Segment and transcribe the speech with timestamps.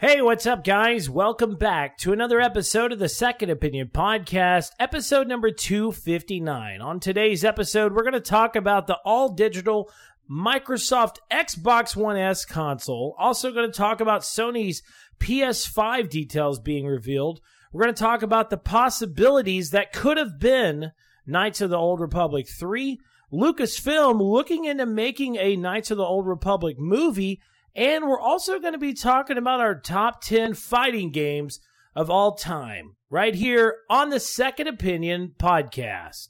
[0.00, 1.10] Hey, what's up, guys?
[1.10, 6.80] Welcome back to another episode of the Second Opinion Podcast, episode number 259.
[6.80, 9.90] On today's episode, we're going to talk about the all digital
[10.26, 13.14] Microsoft Xbox One S console.
[13.18, 14.82] Also, going to talk about Sony's
[15.18, 17.42] PS5 details being revealed.
[17.70, 20.92] We're going to talk about the possibilities that could have been
[21.26, 22.98] Knights of the Old Republic 3,
[23.30, 27.42] Lucasfilm looking into making a Knights of the Old Republic movie
[27.74, 31.60] and we're also going to be talking about our top 10 fighting games
[31.94, 36.28] of all time right here on the Second Opinion podcast.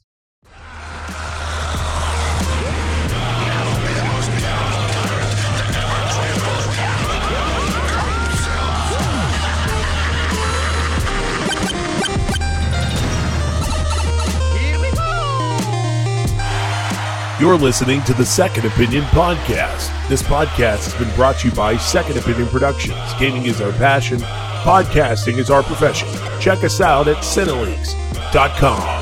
[17.41, 19.89] You're listening to the Second Opinion Podcast.
[20.07, 22.99] This podcast has been brought to you by Second Opinion Productions.
[23.17, 26.07] Gaming is our passion, podcasting is our profession.
[26.39, 29.01] Check us out at Cinelinx.com.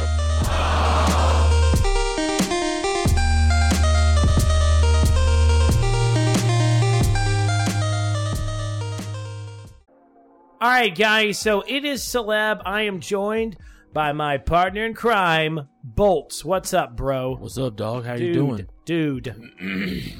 [10.61, 12.61] All right, guys, so it is Celeb.
[12.65, 13.57] I am joined
[13.91, 16.43] by my partner in crime, Bolts.
[16.43, 17.35] What's up, bro?
[17.37, 18.05] What's up, dog?
[18.05, 18.67] How dude, you doing?
[18.83, 19.27] Dude,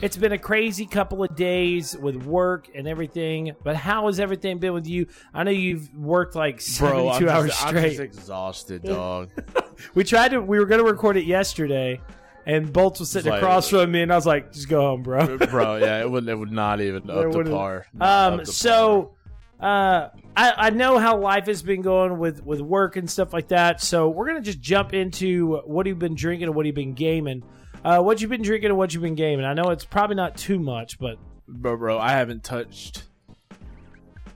[0.01, 4.59] it's been a crazy couple of days with work and everything, but how has everything
[4.59, 5.07] been with you?
[5.33, 7.89] I know you've worked like 72 Bro, I'm hours just, I'm straight.
[7.89, 9.31] just exhausted, dog.
[9.95, 11.99] we tried to, we were going to record it yesterday,
[12.45, 15.03] and Bolts was sitting Like- across from me, and I was like, just go home,
[15.03, 15.37] bro.
[15.37, 17.85] Bro, yeah, it would it would not even up to par.
[17.93, 19.15] Not Um, up to so
[19.59, 23.49] uh, I, I know how life has been going with, with work and stuff like
[23.49, 23.81] that.
[23.81, 27.43] So we're gonna just jump into what you've been drinking and what you've been gaming.
[27.83, 29.45] Uh, what you've been drinking and what you've been gaming.
[29.45, 33.03] I know it's probably not too much, but bro, bro, I haven't touched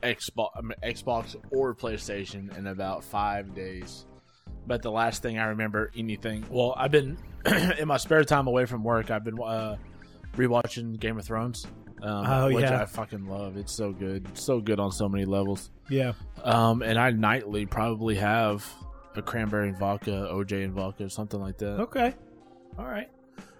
[0.01, 4.05] Xbox, I mean, Xbox or PlayStation in about five days.
[4.65, 7.17] But the last thing I remember anything, well, I've been
[7.77, 9.11] in my spare time away from work.
[9.11, 9.75] I've been uh,
[10.37, 11.67] rewatching Game of Thrones.
[12.03, 12.81] Um, Oh, which yeah.
[12.81, 13.55] I fucking love.
[13.57, 15.71] It's so good, so good on so many levels.
[15.89, 16.13] yeah.
[16.43, 18.69] Um, and I nightly probably have
[19.15, 21.79] a cranberry and vodka, OJ and vodka, or something like that.
[21.79, 22.13] Okay.
[22.77, 23.09] All right.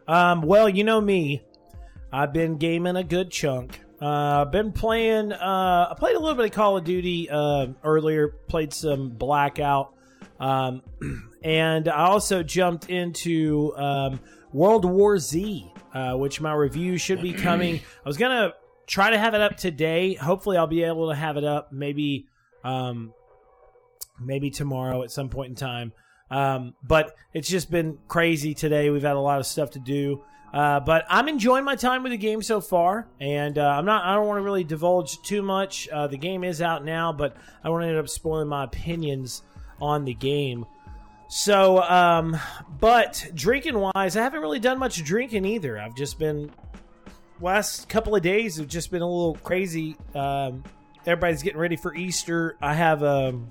[0.07, 1.41] Um, well, you know me.
[2.11, 3.79] I've been gaming a good chunk.
[4.01, 5.31] Uh, I've been playing.
[5.31, 8.27] Uh, I played a little bit of Call of Duty uh, earlier.
[8.49, 9.93] Played some Blackout,
[10.41, 10.81] um,
[11.43, 14.19] and I also jumped into um,
[14.51, 17.75] World War Z, uh, which my review should be coming.
[17.75, 18.53] I was gonna
[18.87, 20.15] try to have it up today.
[20.15, 22.27] Hopefully, I'll be able to have it up maybe,
[22.63, 23.13] um,
[24.19, 25.93] maybe tomorrow at some point in time.
[26.29, 28.89] Um, but it's just been crazy today.
[28.89, 30.23] We've had a lot of stuff to do.
[30.53, 34.05] Uh, but I'm enjoying my time with the game so far, and uh, I'm not.
[34.05, 35.87] I don't want to really divulge too much.
[35.89, 38.63] Uh, the game is out now, but I don't want to end up spoiling my
[38.63, 39.41] opinions
[39.81, 40.65] on the game.
[41.35, 42.37] So, um,
[42.79, 45.79] but drinking wise, I haven't really done much drinking either.
[45.79, 46.51] I've just been
[47.41, 49.97] last couple of days have just been a little crazy.
[50.13, 50.63] Um,
[51.07, 52.55] everybody's getting ready for Easter.
[52.61, 53.49] I have um,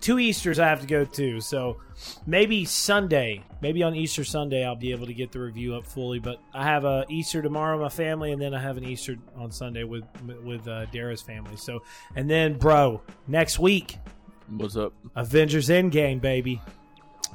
[0.00, 1.82] two Easters I have to go to, so
[2.26, 6.18] maybe Sunday, maybe on Easter Sunday, I'll be able to get the review up fully.
[6.18, 9.52] But I have a Easter tomorrow, my family, and then I have an Easter on
[9.52, 10.04] Sunday with
[10.42, 11.58] with uh, Dara's family.
[11.58, 11.80] So,
[12.16, 13.98] and then, bro, next week,
[14.50, 14.92] What's up?
[15.14, 16.60] Avengers Endgame, baby.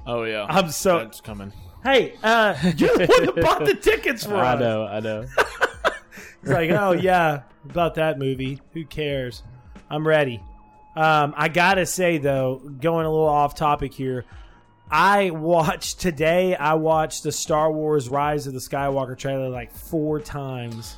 [0.06, 1.54] Oh yeah, I'm so that's coming.
[1.84, 4.58] hey, uh, you're the one that bought the tickets for us.
[4.58, 5.26] I know, I know.
[6.42, 8.60] It's like, oh yeah, about that movie.
[8.74, 9.44] Who cares?
[9.90, 10.44] I'm ready.
[10.94, 14.26] Um, I gotta say though, going a little off topic here,
[14.92, 16.54] I watched today.
[16.54, 20.98] I watched the Star Wars Rise of the Skywalker trailer like four times.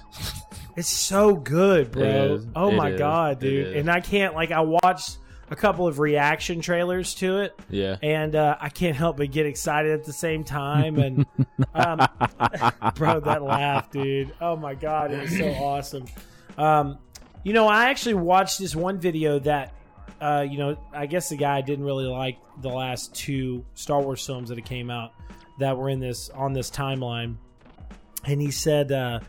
[0.76, 2.02] It's so good, bro.
[2.04, 2.48] It is.
[2.56, 2.98] Oh It my is.
[3.00, 3.76] god, dude!
[3.78, 5.20] And I can't like I watched
[5.52, 7.98] a couple of reaction trailers to it Yeah.
[8.02, 10.98] and uh, I can't help but get excited at the same time.
[10.98, 11.26] And
[11.76, 12.00] um,
[12.96, 14.34] bro, that laugh, dude!
[14.42, 16.06] Oh my god, it was so awesome.
[16.58, 16.98] Um,
[17.44, 19.74] you know, I actually watched this one video that,
[20.20, 24.26] uh, you know, I guess the guy didn't really like the last two Star Wars
[24.26, 25.14] films that came out
[25.60, 27.36] that were in this on this timeline,
[28.26, 28.92] and he said.
[28.92, 29.20] Uh,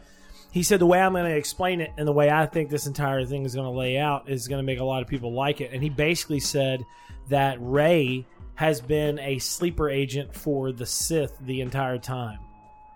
[0.57, 2.87] he said the way I'm going to explain it and the way I think this
[2.87, 5.35] entire thing is going to lay out is going to make a lot of people
[5.35, 5.71] like it.
[5.71, 6.83] And he basically said
[7.29, 8.25] that Rey
[8.55, 12.39] has been a sleeper agent for the Sith the entire time.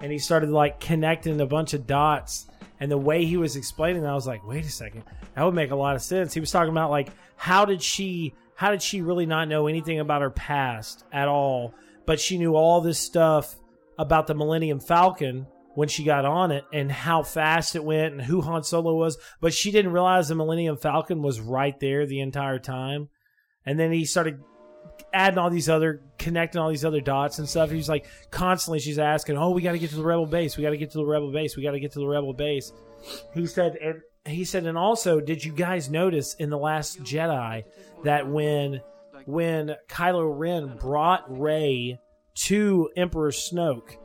[0.01, 2.47] And he started like connecting a bunch of dots.
[2.81, 5.05] And the way he was explaining that, I was like, wait a second,
[5.35, 6.33] that would make a lot of sense.
[6.33, 10.01] He was talking about like how did she how did she really not know anything
[10.01, 11.75] about her past at all,
[12.07, 13.55] but she knew all this stuff
[13.99, 18.23] about the Millennium Falcon when she got on it and how fast it went and
[18.23, 22.21] who Han Solo was, but she didn't realize the Millennium Falcon was right there the
[22.21, 23.09] entire time.
[23.65, 24.41] And then he started
[25.13, 27.71] adding all these other connecting all these other dots and stuff.
[27.71, 30.57] He's like constantly she's asking, "Oh, we got to get to the rebel base.
[30.57, 31.57] We got to get to the rebel base.
[31.57, 32.73] We got to get to the rebel base."
[33.35, 37.65] He said and he said and also, did you guys notice in the last Jedi
[38.05, 38.81] that when
[39.27, 41.99] when Kylo Ren brought Rey
[42.47, 43.97] to Emperor Snoke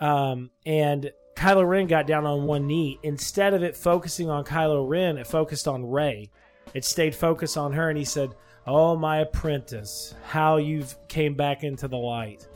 [0.00, 4.88] um, and Kylo Ren got down on one knee, instead of it focusing on Kylo
[4.88, 6.30] Ren, it focused on Rey.
[6.74, 8.34] It stayed focused on her and he said,
[8.66, 12.46] "Oh my apprentice, how you've came back into the light."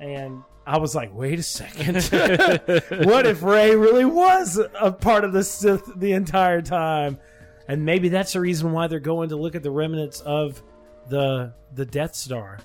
[0.00, 1.96] And I was like, "Wait a second.
[3.04, 7.18] what if Rey really was a part of the Sith the entire time?"
[7.66, 10.62] And maybe that's the reason why they're going to look at the remnants of
[11.08, 12.58] the the Death Star.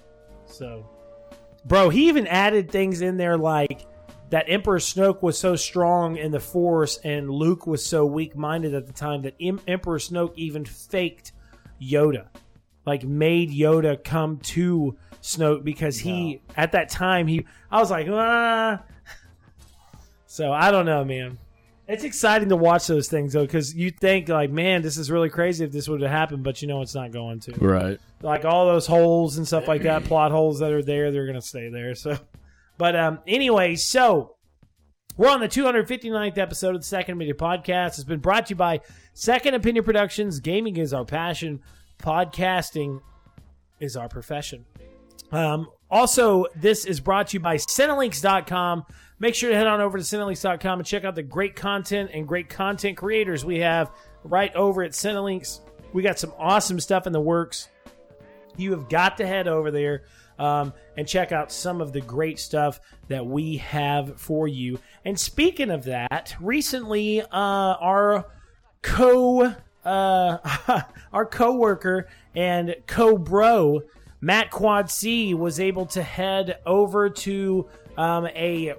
[0.45, 0.87] So,
[1.65, 3.85] bro, he even added things in there like
[4.29, 8.73] that Emperor Snoke was so strong in the Force and Luke was so weak minded
[8.73, 11.33] at the time that em- Emperor Snoke even faked
[11.81, 12.27] Yoda,
[12.85, 18.07] like made Yoda come to Snoke because he at that time he I was like
[18.09, 18.81] ah.
[20.25, 21.37] So I don't know, man.
[21.87, 25.29] It's exciting to watch those things though, because you think like, man, this is really
[25.29, 27.53] crazy if this would have happened, but you know it's not going to.
[27.53, 27.99] Right.
[28.21, 31.41] Like all those holes and stuff like that, plot holes that are there, they're gonna
[31.41, 31.93] stay there.
[31.93, 32.17] So,
[32.77, 34.35] but um, anyway, so
[35.17, 37.87] we're on the 259th episode of the Second Opinion Podcast.
[37.89, 38.79] It's been brought to you by
[39.13, 40.39] Second Opinion Productions.
[40.39, 41.61] Gaming is our passion.
[41.99, 43.01] Podcasting
[43.79, 44.65] is our profession.
[45.31, 48.85] Um, also, this is brought to you by Cinelinx.com.
[49.19, 52.27] Make sure to head on over to Cinelinx.com and check out the great content and
[52.27, 53.91] great content creators we have
[54.23, 55.61] right over at Cinelinx.
[55.93, 57.69] We got some awesome stuff in the works.
[58.57, 60.03] You have got to head over there
[60.39, 64.79] um, and check out some of the great stuff that we have for you.
[65.05, 68.25] And speaking of that, recently uh, our
[68.81, 69.55] co
[69.85, 70.81] uh,
[71.13, 73.81] our coworker and co-bro
[74.21, 77.67] Matt Quad C was able to head over to
[77.97, 78.73] um, a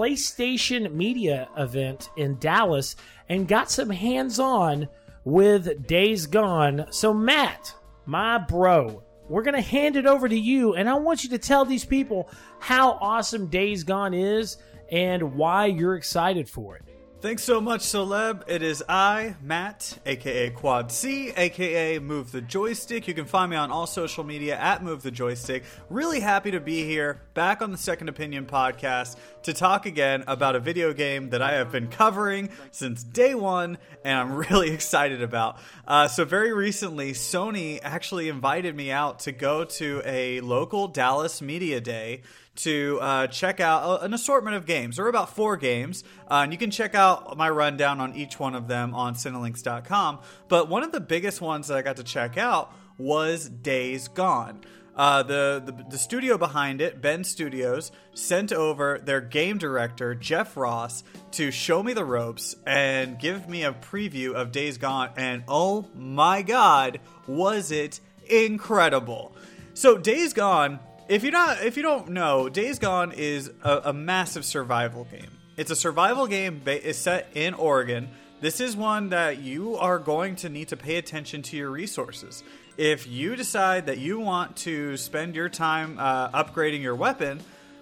[0.00, 2.96] PlayStation media event in Dallas
[3.28, 4.88] and got some hands-on
[5.24, 6.86] with Days Gone.
[6.88, 7.74] So Matt,
[8.06, 11.38] my bro, we're going to hand it over to you and I want you to
[11.38, 12.30] tell these people
[12.60, 14.56] how awesome Days Gone is
[14.90, 16.84] and why you're excited for it.
[17.20, 18.44] Thanks so much, Celeb.
[18.48, 23.06] It is I, Matt, aka Quad C, aka Move the Joystick.
[23.06, 25.64] You can find me on all social media at Move the Joystick.
[25.90, 30.56] Really happy to be here, back on the Second Opinion podcast, to talk again about
[30.56, 35.20] a video game that I have been covering since day one, and I'm really excited
[35.20, 35.58] about.
[35.86, 41.42] Uh, so, very recently, Sony actually invited me out to go to a local Dallas
[41.42, 42.22] Media Day
[42.56, 44.96] to uh, check out an assortment of games.
[44.96, 48.38] There are about four games, uh, and you can check out my rundown on each
[48.38, 50.18] one of them on Cinelinx.com.
[50.48, 54.60] But one of the biggest ones that I got to check out was Days Gone.
[54.94, 60.56] Uh, the, the the studio behind it, Bend Studios, sent over their game director Jeff
[60.56, 65.10] Ross to show me the ropes and give me a preview of Days Gone.
[65.16, 69.34] And oh my God, was it incredible!
[69.72, 70.80] So Days Gone
[71.10, 75.30] if you're not if you don't know, Days Gone is a, a massive survival game.
[75.56, 78.08] It's a survival game ba- is set in Oregon.
[78.40, 82.44] This is one that you are going to need to pay attention to your resources.
[82.78, 87.40] If you decide that you want to spend your time uh, upgrading your weapon,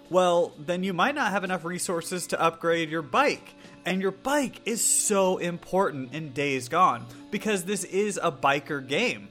[0.09, 3.53] well, then you might not have enough resources to upgrade your bike.
[3.85, 9.29] And your bike is so important in Days Gone because this is a biker game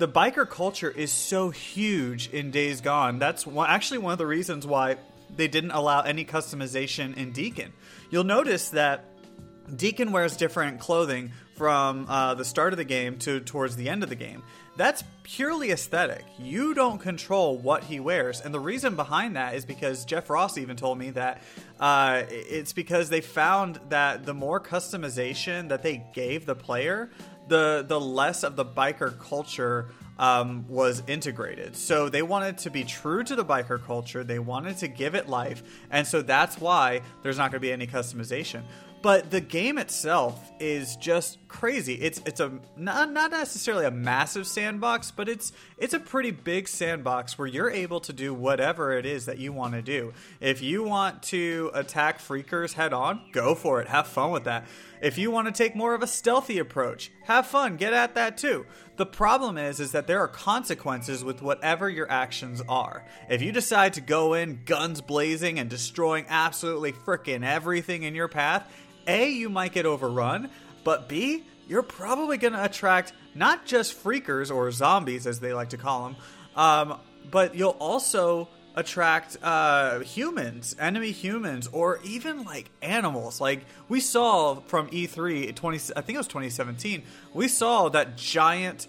[0.00, 3.18] the biker culture is so huge in Days Gone.
[3.18, 4.96] That's one, actually one of the reasons why
[5.36, 7.74] they didn't allow any customization in Deacon.
[8.10, 9.04] You'll notice that
[9.76, 14.02] Deacon wears different clothing from uh, the start of the game to towards the end
[14.02, 14.42] of the game.
[14.78, 16.24] That's purely aesthetic.
[16.38, 20.56] You don't control what he wears, and the reason behind that is because Jeff Ross
[20.56, 21.42] even told me that
[21.78, 27.10] uh, it's because they found that the more customization that they gave the player,
[27.50, 29.88] the the less of the biker culture
[30.18, 31.76] um, was integrated.
[31.76, 34.24] So they wanted to be true to the biker culture.
[34.24, 37.72] They wanted to give it life, and so that's why there's not going to be
[37.72, 38.62] any customization.
[39.02, 41.94] But the game itself is just crazy.
[41.94, 46.68] It's it's a not, not necessarily a massive sandbox, but it's it's a pretty big
[46.68, 50.12] sandbox where you're able to do whatever it is that you want to do.
[50.38, 53.88] If you want to attack freakers head on, go for it.
[53.88, 54.66] Have fun with that.
[55.00, 58.36] If you want to take more of a stealthy approach, have fun, get at that
[58.36, 58.66] too.
[58.96, 63.04] The problem is is that there are consequences with whatever your actions are.
[63.28, 68.28] If you decide to go in guns blazing and destroying absolutely frickin' everything in your
[68.28, 68.70] path,
[69.06, 70.50] A, you might get overrun,
[70.84, 75.70] but B, you're probably going to attract not just freakers or zombies as they like
[75.70, 76.16] to call them,
[76.56, 83.40] um, but you'll also attract uh, humans, enemy humans, or even like animals.
[83.40, 87.02] Like we saw from E3 20, I think it was 2017.
[87.34, 88.86] We saw that giant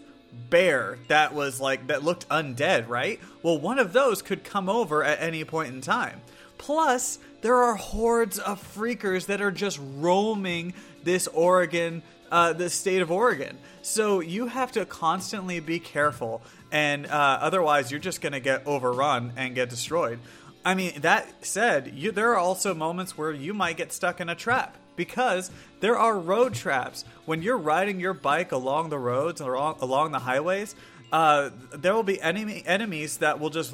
[0.49, 3.19] bear that was like that looked undead, right?
[3.43, 6.21] Well, one of those could come over at any point in time.
[6.57, 10.73] Plus, there are hordes of freakers that are just roaming
[11.03, 13.57] this Oregon, uh, the state of Oregon.
[13.81, 18.65] So you have to constantly be careful and uh, otherwise you're just going to get
[18.65, 20.19] overrun and get destroyed.
[20.63, 24.29] I mean, that said, you, there are also moments where you might get stuck in
[24.29, 27.03] a trap because there are road traps.
[27.25, 30.75] When you're riding your bike along the roads or along, the highways,
[31.11, 33.73] uh, there will be enemy enemies that will just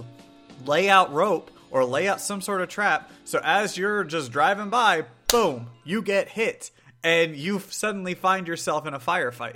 [0.65, 3.11] lay out rope or lay out some sort of trap.
[3.25, 6.71] So as you're just driving by, boom, you get hit
[7.03, 9.55] and you suddenly find yourself in a firefight.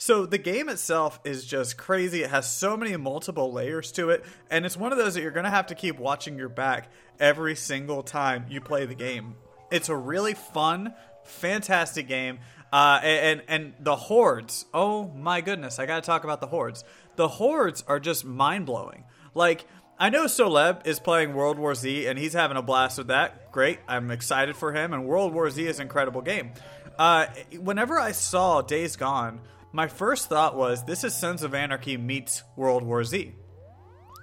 [0.00, 2.22] So the game itself is just crazy.
[2.22, 5.32] It has so many multiple layers to it, and it's one of those that you're
[5.32, 9.34] going to have to keep watching your back every single time you play the game.
[9.72, 12.38] It's a really fun, fantastic game.
[12.72, 14.66] Uh, and and the hordes.
[14.74, 16.84] Oh my goodness, I got to talk about the hordes.
[17.16, 19.04] The hordes are just mind blowing.
[19.34, 19.64] Like
[19.98, 23.50] I know Soleb is playing World War Z and he's having a blast with that.
[23.52, 24.92] Great, I'm excited for him.
[24.92, 26.52] And World War Z is an incredible game.
[26.98, 27.26] Uh,
[27.60, 29.40] whenever I saw Days Gone
[29.72, 33.32] my first thought was this is Sons of Anarchy meets World War Z.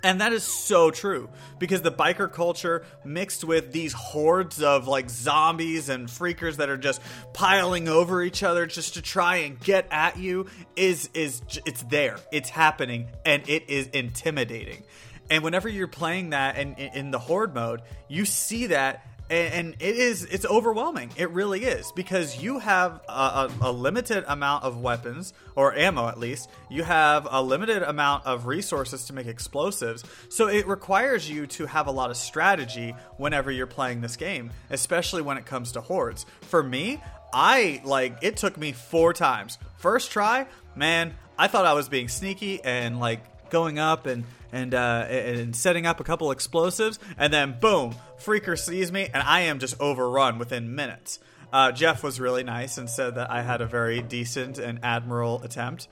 [0.03, 5.09] And that is so true because the biker culture mixed with these hordes of like
[5.09, 7.01] zombies and freakers that are just
[7.33, 12.17] piling over each other just to try and get at you is is it's there.
[12.31, 14.83] It's happening and it is intimidating.
[15.31, 19.75] And whenever you're playing that and in, in the horde mode, you see that and
[19.79, 21.11] it is it's overwhelming.
[21.17, 21.91] It really is.
[21.91, 26.49] Because you have a, a, a, limited amount of weapons or ammo at least.
[26.69, 30.03] You have a limited amount of resources to make explosives.
[30.29, 34.51] So it requires you to have a lot of strategy whenever you're playing this game
[34.69, 36.25] especially when it comes to hordes.
[36.41, 37.01] For me
[37.33, 39.57] i like it took me four times.
[39.77, 44.73] First try man i thought i was being sneaky and like going up and and
[44.73, 49.41] uh, and setting up a couple explosives, and then boom, Freaker sees me, and I
[49.41, 51.19] am just overrun within minutes.
[51.51, 55.41] Uh, Jeff was really nice and said that I had a very decent and admirable
[55.43, 55.87] attempt.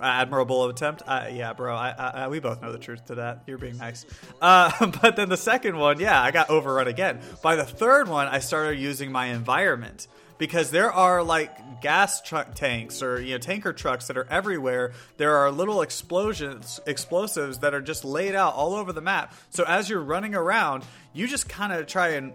[0.00, 1.02] Uh, admirable attempt.
[1.06, 1.74] Uh, yeah, bro.
[1.74, 3.42] I, I, we both know the truth to that.
[3.46, 4.06] You're being nice.
[4.40, 7.20] Uh, but then the second one, yeah, I got overrun again.
[7.42, 10.06] By the third one, I started using my environment
[10.40, 14.92] because there are like gas truck tanks or you know tanker trucks that are everywhere.
[15.18, 19.34] There are little explosions, explosives that are just laid out all over the map.
[19.50, 20.82] So as you're running around,
[21.12, 22.32] you just kind of try and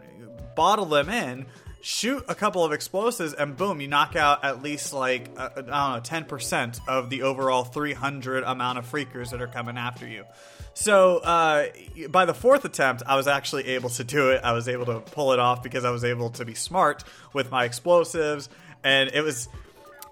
[0.55, 1.47] bottle them in
[1.85, 5.61] shoot a couple of explosives and boom you knock out at least like uh, i
[5.61, 10.25] don't know 10% of the overall 300 amount of freakers that are coming after you
[10.73, 11.67] so uh,
[12.09, 14.41] by the fourth attempt, I was actually able to do it.
[14.43, 17.49] I was able to pull it off because I was able to be smart with
[17.49, 18.49] my explosives,
[18.83, 19.47] and it was.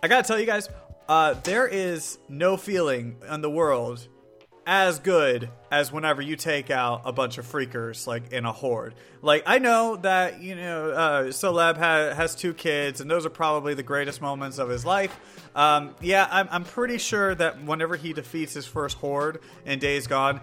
[0.02, 0.70] I gotta tell you guys,
[1.10, 4.08] uh, there is no feeling in the world
[4.66, 8.94] as good as whenever you take out a bunch of freakers like in a horde.
[9.22, 13.30] Like I know that you know uh, Soleb ha- has two kids, and those are
[13.30, 15.18] probably the greatest moments of his life.
[15.56, 20.08] Um, yeah, I'm, I'm pretty sure that whenever he defeats his first horde in Days
[20.08, 20.40] Gone,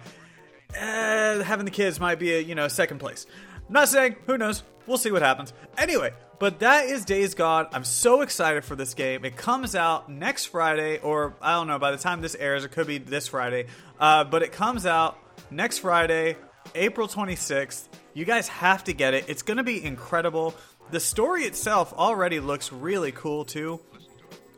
[0.79, 3.25] uh, having the kids might be a you know second place.
[3.71, 4.63] Not saying who knows.
[4.85, 5.53] We'll see what happens.
[5.77, 7.67] Anyway, but that is Days Gone.
[7.71, 9.23] I'm so excited for this game.
[9.23, 11.79] It comes out next Friday, or I don't know.
[11.79, 13.67] By the time this airs, it could be this Friday.
[13.97, 15.17] Uh, but it comes out
[15.49, 16.35] next Friday,
[16.75, 17.87] April 26th.
[18.13, 19.25] You guys have to get it.
[19.29, 20.53] It's going to be incredible.
[20.89, 23.79] The story itself already looks really cool too.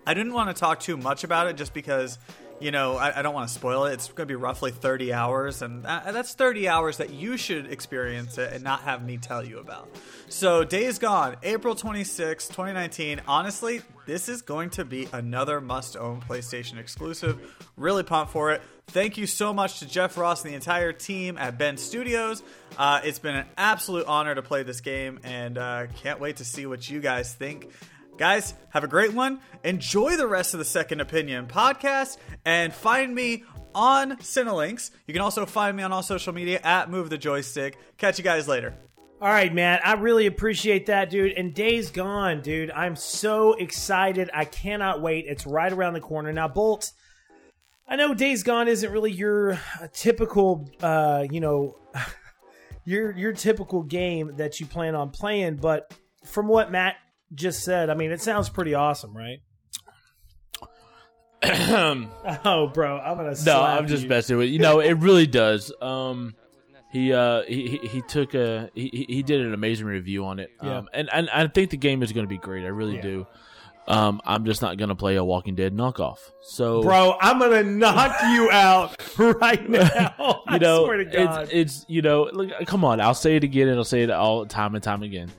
[0.08, 2.18] I didn't want to talk too much about it just because
[2.64, 3.94] you know, I, I don't want to spoil it.
[3.94, 8.38] It's going to be roughly 30 hours, and that's 30 hours that you should experience
[8.38, 9.90] it and not have me tell you about.
[10.30, 13.22] So, Days Gone, April 26, 2019.
[13.28, 17.54] Honestly, this is going to be another must own PlayStation exclusive.
[17.76, 18.62] Really pumped for it.
[18.88, 22.44] Thank you so much to Jeff Ross and the entire team at Bend Studios.
[22.78, 26.46] Uh, it's been an absolute honor to play this game, and uh, can't wait to
[26.46, 27.70] see what you guys think.
[28.18, 29.40] Guys, have a great one.
[29.64, 33.44] Enjoy the rest of the Second Opinion podcast and find me
[33.74, 34.92] on Cinelinx.
[35.08, 37.78] You can also find me on all social media at Move the Joystick.
[37.98, 38.76] Catch you guys later.
[39.20, 39.80] All right, man.
[39.84, 41.32] I really appreciate that, dude.
[41.32, 42.70] And Days Gone, dude.
[42.70, 44.30] I'm so excited.
[44.32, 45.26] I cannot wait.
[45.28, 46.32] It's right around the corner.
[46.32, 46.92] Now, Bolt,
[47.88, 49.60] I know Days Gone isn't really your
[49.92, 51.80] typical, uh, you know,
[52.86, 55.92] your your typical game that you plan on playing, but
[56.26, 56.96] from what Matt
[57.34, 59.40] just said, I mean, it sounds pretty awesome, right?
[61.44, 63.36] oh, bro, I'm gonna.
[63.46, 64.10] No, I'm just you.
[64.10, 64.60] messing with you.
[64.60, 65.74] No, it really does.
[65.82, 66.36] Um,
[66.92, 70.52] he uh he he- took a he he- did an amazing review on it.
[70.62, 70.78] Yeah.
[70.78, 72.64] Um, and and I think the game is going to be great.
[72.64, 73.02] I really Yeah.
[73.02, 73.28] do.
[73.86, 76.20] Um, I'm just not going to play a Walking Dead knockoff.
[76.42, 80.42] So, Bro, I'm gonna knock you out right now.
[80.50, 81.44] you know, I swear to God.
[81.44, 83.02] it's it's you know, look, come on.
[83.02, 85.30] I'll say it again, and I'll say it all time and time again.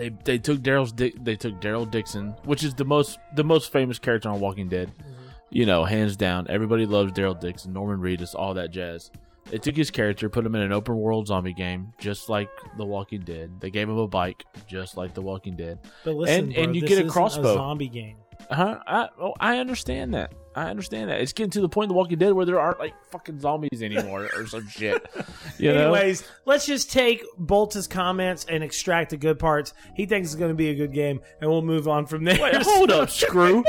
[0.00, 3.70] They they took Daryl's Dick they took Daryl Dixon, which is the most the most
[3.70, 4.88] famous character on Walking Dead.
[4.88, 5.12] Mm-hmm.
[5.50, 6.46] You know, hands down.
[6.48, 9.10] Everybody loves Daryl Dixon, Norman Reedus, all that jazz.
[9.50, 12.84] They took his character, put him in an open world zombie game, just like The
[12.84, 13.50] Walking Dead.
[13.60, 15.80] They gave him a bike, just like The Walking Dead.
[16.04, 17.54] but listen, and- bro, and you get a crossbow.
[17.54, 18.16] zombie game.
[18.50, 18.80] Huh?
[18.86, 20.32] I, oh, I understand that.
[20.56, 21.20] I understand that.
[21.20, 23.82] It's getting to the point in The Walking Dead where there aren't like fucking zombies
[23.82, 25.08] anymore or some shit.
[25.58, 25.92] You know?
[25.94, 29.72] Anyways, let's just take Bolt's comments and extract the good parts.
[29.94, 32.40] He thinks it's going to be a good game, and we'll move on from there.
[32.42, 33.62] Wait, hold up, screw.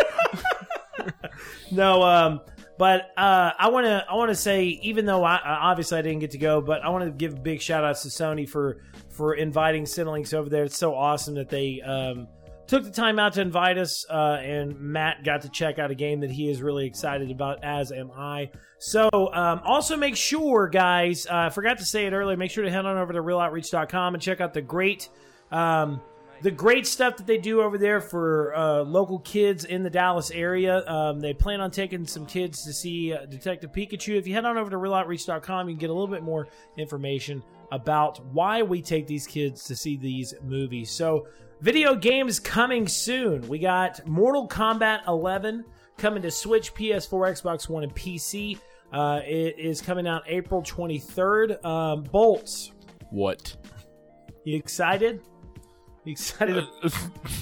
[1.72, 2.42] no, um,
[2.80, 6.02] but uh, I want to I want to say even though I I- obviously I
[6.02, 8.82] didn't get to go, but I want to give big shout outs to Sony for
[9.10, 10.64] for inviting Cinelinx over there.
[10.64, 12.28] It's so awesome that they um,
[12.72, 15.96] took the time out to invite us, uh, and Matt got to check out a
[15.96, 18.50] game that he is really excited about, as am I.
[18.80, 22.64] So, um, also make sure, guys, uh, I forgot to say it earlier, make sure
[22.64, 25.10] to head on over to realoutreach.com and check out the great.
[25.52, 26.00] Um,
[26.44, 30.32] the great stuff that they do over there for uh, local kids in the Dallas
[30.32, 30.88] area.
[30.88, 34.18] Um, they plan on taking some kids to see uh, Detective Pikachu.
[34.18, 36.48] If you head on over to realoutreach.com, you can get a little bit more
[36.78, 40.90] information about why we take these kids to see these movies.
[40.90, 41.28] So,
[41.62, 43.48] video games coming soon.
[43.48, 45.64] We got Mortal Kombat 11
[45.98, 48.58] coming to Switch, PS4, Xbox One, and PC.
[48.92, 51.64] Uh, it is coming out April 23rd.
[51.64, 52.72] Um, Bolts,
[53.10, 53.56] what?
[54.44, 55.22] you excited?
[56.04, 56.66] You excited?
[56.82, 56.92] To,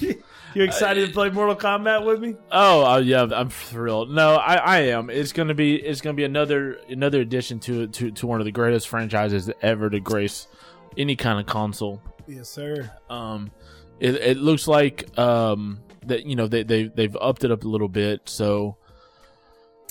[0.54, 2.36] you excited to play Mortal Kombat with me?
[2.52, 4.10] Oh, uh, yeah, I'm thrilled.
[4.10, 5.08] No, I, I am.
[5.08, 8.52] It's gonna be it's gonna be another another addition to to to one of the
[8.52, 10.46] greatest franchises ever to grace
[10.98, 12.02] any kind of console.
[12.26, 12.90] Yes, sir.
[13.08, 13.50] Um,
[14.00, 17.68] it, it looks like um that you know they they they've upped it up a
[17.68, 18.28] little bit.
[18.28, 18.76] So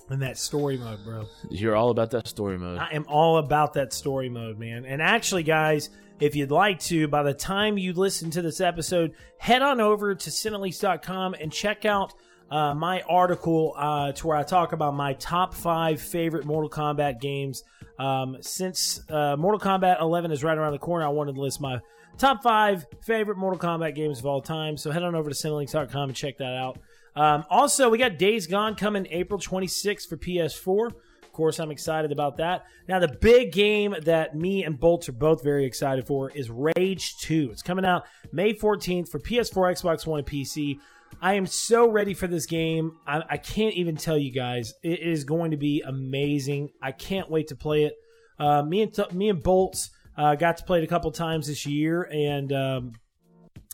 [0.10, 1.26] And that story mode, bro.
[1.50, 2.80] you're all about that story mode.
[2.80, 4.86] I am all about that story mode, man.
[4.86, 9.14] And actually, guys, if you'd like to, by the time you listen to this episode,
[9.38, 12.14] head on over to Cinelinx.com and check out
[12.52, 17.22] uh, my article uh, to where I talk about my top five favorite Mortal Kombat
[17.22, 17.64] games.
[18.00, 21.62] Um, since uh, Mortal Kombat 11 is right around the corner, I wanted to list
[21.62, 21.80] my
[22.18, 24.78] top five favorite Mortal Kombat games of all time.
[24.78, 26.80] So head on over to Cinelinx.com and check that out.
[27.16, 30.88] Um, also, we got Days Gone coming April 26th for PS4.
[31.24, 32.66] Of course, I'm excited about that.
[32.88, 37.18] Now, the big game that me and Bolts are both very excited for is Rage
[37.18, 37.50] 2.
[37.52, 40.80] It's coming out May 14th for PS4, Xbox One, and PC.
[41.22, 42.98] I am so ready for this game.
[43.06, 44.74] I, I can't even tell you guys.
[44.84, 46.72] It is going to be amazing.
[46.82, 47.96] I can't wait to play it.
[48.38, 49.90] Uh, me and me and Bolts
[50.20, 52.92] uh, got to play it a couple times this year, and um,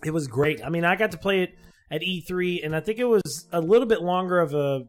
[0.05, 0.63] it was great.
[0.63, 1.57] I mean, I got to play it
[1.91, 4.83] at E3, and I think it was a little bit longer of a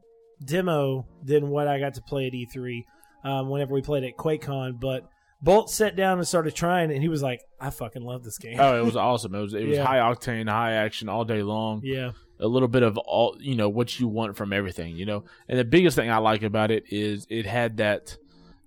[0.45, 2.85] demo than what I got to play at E3
[3.25, 4.79] um, whenever we played at QuakeCon.
[4.81, 5.09] But
[5.43, 8.57] Bolt sat down and started trying, and he was like, "I fucking love this game."
[8.59, 9.35] Oh, it was awesome.
[9.35, 9.85] It was it was Yeah.
[9.85, 11.81] high octane, high action all day long.
[11.85, 15.25] yeah, a little bit of all you know what you want from everything you know
[15.49, 18.15] and the biggest thing i like about it is it had that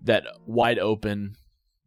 [0.02, 1.36] that wide open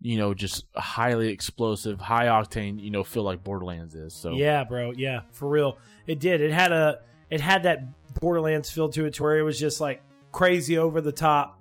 [0.03, 4.65] you know just highly explosive high octane you know feel like borderlands is so yeah,
[4.65, 5.79] bro, yeah, for real.
[6.07, 6.41] It did.
[6.41, 7.85] It had a it had that
[8.21, 11.59] Borderlands feel to it, to where it was just like crazy over the top,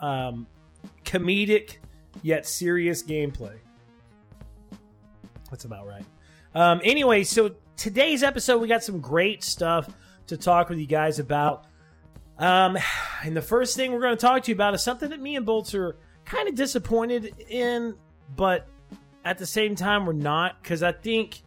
[0.00, 0.46] um,
[1.04, 1.76] comedic
[2.22, 3.56] yet serious gameplay.
[5.50, 6.04] That's about right.
[6.54, 9.88] Um, anyway, so today's episode, we got some great stuff
[10.26, 11.66] to talk with you guys about.
[12.38, 12.76] Um,
[13.22, 15.36] and the first thing we're going to talk to you about is something that me
[15.36, 17.94] and Bolts are kind of disappointed in,
[18.36, 18.66] but
[19.24, 21.42] at the same time, we're not because I think.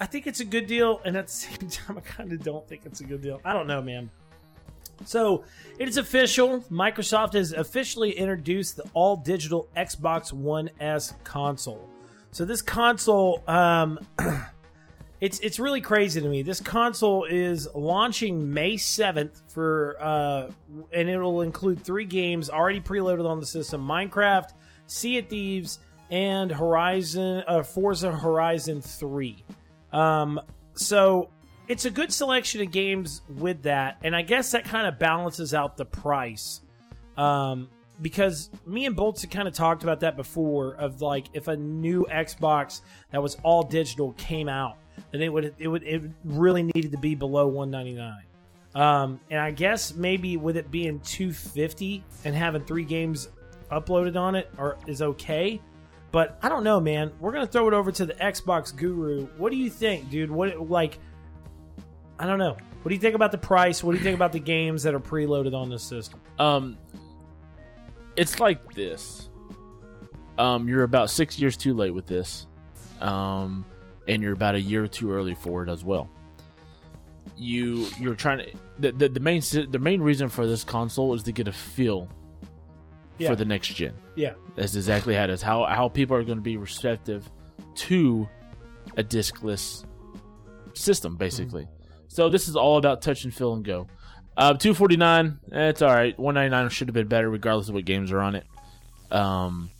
[0.00, 2.66] I think it's a good deal, and at the same time, I kind of don't
[2.68, 3.40] think it's a good deal.
[3.44, 4.10] I don't know, man.
[5.04, 5.44] So
[5.78, 6.60] it is official.
[6.70, 11.88] Microsoft has officially introduced the all digital Xbox One S console.
[12.30, 13.98] So this console, um,
[15.20, 16.42] it's it's really crazy to me.
[16.42, 20.50] This console is launching May seventh for, uh,
[20.92, 24.52] and it will include three games already preloaded on the system: Minecraft,
[24.86, 29.44] Sea of Thieves, and Horizon uh, Forza Horizon 3.
[29.92, 30.40] Um,
[30.74, 31.30] so
[31.66, 35.52] it's a good selection of games with that, and I guess that kind of balances
[35.52, 36.60] out the price.
[37.16, 37.68] Um,
[38.00, 41.56] because me and Bolts had kind of talked about that before of like if a
[41.56, 44.78] new Xbox that was all digital came out,
[45.10, 48.22] then it would it would it really needed to be below 199.
[48.74, 53.28] Um, and I guess maybe with it being 250 and having three games
[53.72, 55.60] uploaded on it or is okay.
[56.10, 57.12] But I don't know, man.
[57.20, 59.26] We're gonna throw it over to the Xbox Guru.
[59.36, 60.30] What do you think, dude?
[60.30, 60.98] What like?
[62.18, 62.56] I don't know.
[62.82, 63.82] What do you think about the price?
[63.82, 66.20] What do you think about the games that are preloaded on this system?
[66.38, 66.78] Um,
[68.16, 69.28] it's like this.
[70.38, 72.46] Um, you're about six years too late with this,
[73.00, 73.64] um,
[74.08, 76.08] and you're about a year too early for it as well.
[77.36, 78.46] You you're trying to
[78.78, 79.40] the, the, the main
[79.70, 82.08] the main reason for this console is to get a feel
[83.18, 83.28] Yeah.
[83.30, 83.92] for the next gen.
[84.16, 85.42] Yeah, That's exactly how it is.
[85.42, 87.28] How how people are going to be receptive
[87.76, 88.28] to
[88.96, 89.84] a discless
[90.74, 91.68] system, basically.
[92.08, 93.86] So this is all about touch and feel and go.
[94.36, 95.38] Uh, two forty nine.
[95.52, 96.18] It's all right.
[96.18, 98.46] One ninety nine should have been better, regardless of what games are on it.
[99.12, 99.70] Um,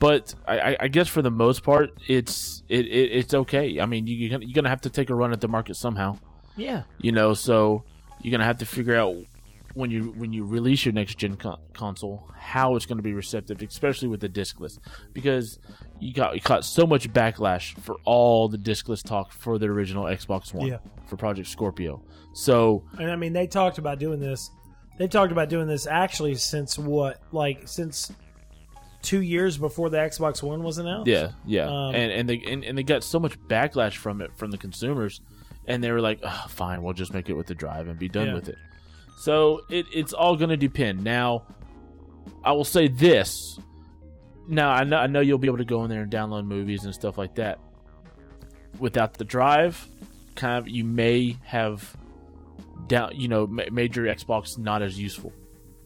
[0.00, 3.78] but I, I- guess for the most part, it's it, it it's okay.
[3.80, 5.76] I mean, you you're gonna- you're gonna have to take a run at the market
[5.76, 6.18] somehow
[6.56, 7.84] yeah, you know so
[8.20, 9.14] you're gonna have to figure out
[9.74, 13.12] when you when you release your next gen con- console how it's going to be
[13.12, 14.78] receptive especially with the discless
[15.12, 15.60] because
[16.00, 20.04] you got you caught so much backlash for all the discless talk for the original
[20.06, 20.78] xbox one Yeah.
[21.06, 22.02] for project scorpio
[22.34, 24.50] so and I mean they talked about doing this.
[24.98, 28.12] They talked about doing this actually since what, like since
[29.02, 31.08] two years before the Xbox One was announced.
[31.08, 31.66] yeah yeah.
[31.68, 34.58] Um, and and they and, and they got so much backlash from it from the
[34.58, 35.20] consumers
[35.66, 38.08] and they were like "Ugh, fine we'll just make it with the drive and be
[38.08, 38.34] done Yeah.
[38.34, 38.56] with it.
[39.18, 41.04] So it, it's all going to depend.
[41.04, 41.44] Now
[42.44, 43.58] i will say this.
[44.48, 46.84] Now I know, I know you'll be able to go in there and download movies
[46.84, 47.58] and stuff like that.
[48.78, 49.86] Without the drive
[50.36, 51.94] kind of you may have
[52.86, 55.32] down you know ma- made your xbox not as useful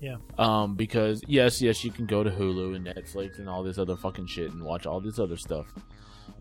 [0.04, 0.16] Yeah.
[0.38, 3.96] um because yes yes you can go to hulu and netflix and all this other
[3.96, 5.66] fucking shit and watch all this other stuff.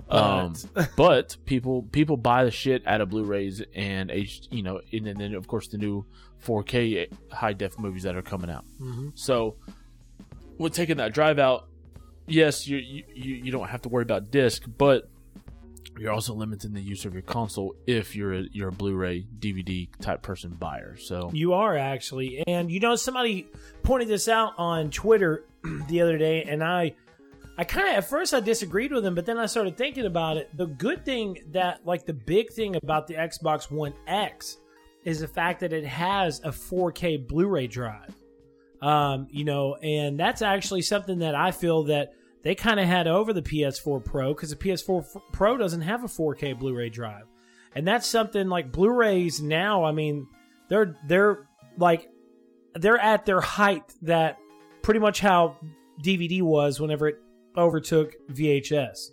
[0.09, 0.53] Um
[0.97, 5.17] but people people buy the shit out of blu-rays and h you know and then,
[5.17, 6.05] then of course the new
[6.45, 8.65] 4k high def movies that are coming out.
[8.79, 9.55] Hmm so
[10.57, 11.67] with taking that drive out
[12.27, 13.03] yes you, you
[13.45, 15.09] you don't have to worry about disc but
[15.97, 19.87] you're also limiting the use of your console if you're a you're a Blu-ray DVD
[20.01, 20.95] type person buyer.
[20.97, 23.47] So You are actually, and you know somebody
[23.83, 25.45] pointed this out on Twitter
[25.87, 26.95] the other day, and I,
[27.57, 30.37] I kind of at first I disagreed with him, but then I started thinking about
[30.37, 30.49] it.
[30.57, 34.57] The good thing that, like, the big thing about the Xbox One X
[35.03, 38.15] is the fact that it has a 4K Blu-ray drive.
[38.81, 43.07] Um, you know, and that's actually something that I feel that they kind of had
[43.07, 47.25] over the PS4 Pro because the PS4 F- Pro doesn't have a 4K Blu-ray drive,
[47.73, 49.83] and that's something like Blu-rays now.
[49.85, 50.27] I mean,
[50.69, 52.09] they're they're like
[52.75, 54.37] they're at their height that
[54.81, 55.57] pretty much how
[56.03, 57.15] DVD was whenever it
[57.57, 59.09] overtook VHS.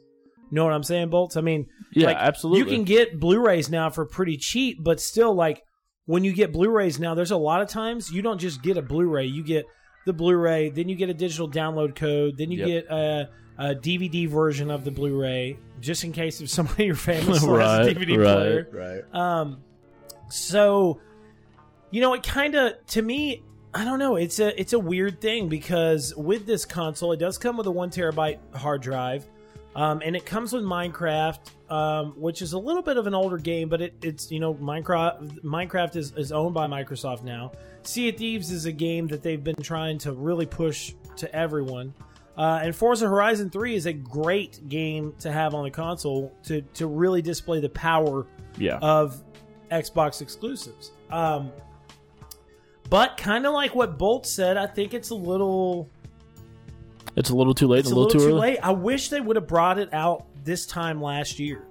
[0.50, 1.36] You know what I'm saying, Bolts?
[1.36, 2.58] I mean, yeah, like, absolutely.
[2.58, 5.62] you can get Blu-rays now for pretty cheap, but still, like
[6.06, 8.82] when you get Blu-rays now, there's a lot of times you don't just get a
[8.82, 9.26] Blu-ray.
[9.26, 9.66] You get
[10.10, 12.66] the Blu-ray, then you get a digital download code, then you Yep.
[12.66, 17.44] get a, a DVD version of the Blu-ray, just in case if somebody you're famous
[17.44, 19.02] for right, has a DVD right, player.
[19.12, 19.14] right.
[19.40, 19.62] Um,
[20.28, 21.00] so
[21.90, 23.42] you know, it kind of to me,
[23.74, 24.16] I don't know.
[24.16, 27.70] It's a it's a weird thing because with this console, it does come with a
[27.70, 29.26] one terabyte hard drive,
[29.76, 31.38] um, and it comes with Minecraft,
[31.70, 34.54] um, which is a little bit of an older game, but it, it's you know
[34.54, 37.52] Minecraft Minecraft is, is owned by Microsoft now.
[37.82, 41.94] Sea of Thieves is a game that they've been trying to really push to everyone.
[42.36, 46.62] Uh, and Forza Horizon 3 is a great game to have on the console to,
[46.74, 49.22] to really display the power Yeah, of
[49.70, 50.92] Xbox exclusives.
[51.10, 51.52] Um,
[52.88, 55.90] but kind of like what Bolt said, I think it's a little
[57.20, 58.32] it's a little too late, it's a little, too, early.
[58.32, 58.58] late.
[58.62, 61.64] I wish they would have brought it out this time last year.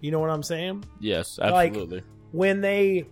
[0.00, 0.84] You know what I'm saying?
[1.00, 2.02] Yes, Like- absolutely.
[2.32, 3.06] When they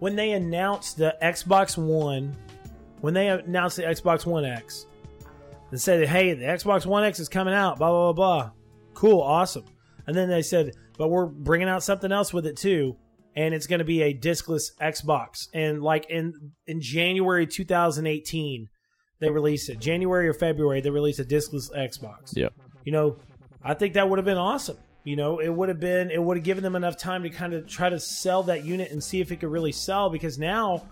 [0.00, 2.36] when they announced the Xbox One,
[3.00, 4.86] when they announced the Xbox One X,
[5.70, 8.50] and said, "Hey, the Xbox One X is coming out," blah blah blah blah.
[8.94, 9.64] Cool, awesome.
[10.06, 12.96] And then they said, "But we're bringing out something else with it too."
[13.34, 15.48] and it's going to be a discless Xbox.
[15.54, 16.34] And like in
[16.66, 18.68] in January 2018,
[19.22, 19.78] they release it.
[19.78, 22.36] January or February, they release a discless Xbox.
[22.36, 22.52] Yep.
[22.84, 23.16] You know,
[23.62, 24.76] I think that would have been awesome.
[25.04, 27.54] You know, it would have been it would have given them enough time to kind
[27.54, 30.84] of try to sell that unit and see if it could really sell because now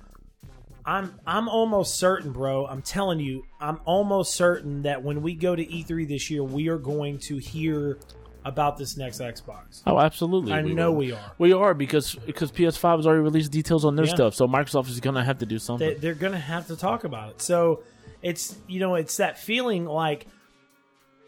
[0.84, 2.66] I'm I'm almost certain, bro.
[2.66, 6.68] I'm telling you, I'm almost certain that when we go to E3 this year, we
[6.68, 7.98] are going to hear
[8.44, 9.82] about this next Xbox.
[9.86, 10.52] Oh, absolutely.
[10.54, 11.32] I know we are.
[11.38, 14.14] We are because because PS5 has already released details on their Yeah.
[14.14, 15.86] stuff, so Microsoft is going to have to do something.
[15.86, 17.42] They, they're going to have to talk about it.
[17.42, 17.82] So
[18.22, 20.26] it's you know it's that feeling like,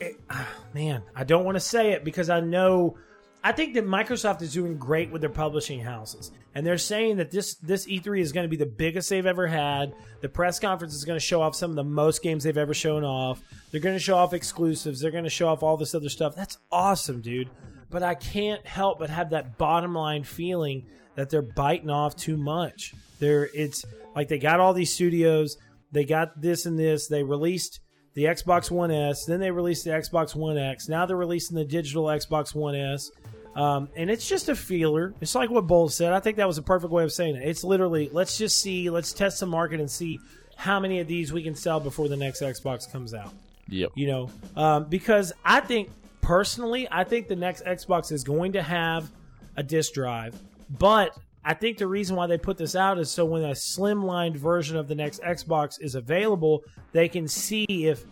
[0.01, 0.21] it,
[0.75, 2.97] man, I don't want to say it because I know.
[3.45, 7.33] I think that Microsoft is doing great with their publishing houses, and they're saying that
[7.33, 9.95] this this E3 is going to be the biggest they've ever had.
[10.21, 12.75] The press conference is going to show off some of the most games they've ever
[12.75, 13.43] shown off.
[13.71, 15.01] They're going to show off exclusives.
[15.01, 16.37] They're going to show off all this other stuff.
[16.37, 17.51] That's awesome, dude.
[17.91, 22.37] But I can't help but have that bottom line feeling that they're biting off too
[22.37, 22.95] much.
[23.19, 25.59] They're it's like they got all these studios,
[25.93, 27.07] they got this and this.
[27.07, 27.81] They released
[28.15, 30.89] the Xbox One S, then they released the Xbox One X.
[30.89, 33.11] Now they're releasing the digital Xbox One S.
[33.55, 35.15] Um, and it's just a feeler.
[35.21, 36.13] It's like what Bolt said.
[36.15, 37.47] I think that was a perfect way of saying it.
[37.47, 40.19] It's literally let's just see, let's test the market and see
[40.57, 43.33] how many of these we can sell before the next Xbox comes out
[43.73, 43.91] yep.
[43.95, 48.63] you know um, because i think personally i think the next xbox is going to
[48.63, 49.11] have
[49.57, 50.39] a disk drive
[50.71, 54.37] but i think the reason why they put this out is so when a slimlined
[54.37, 58.05] version of the next xbox is available they can see if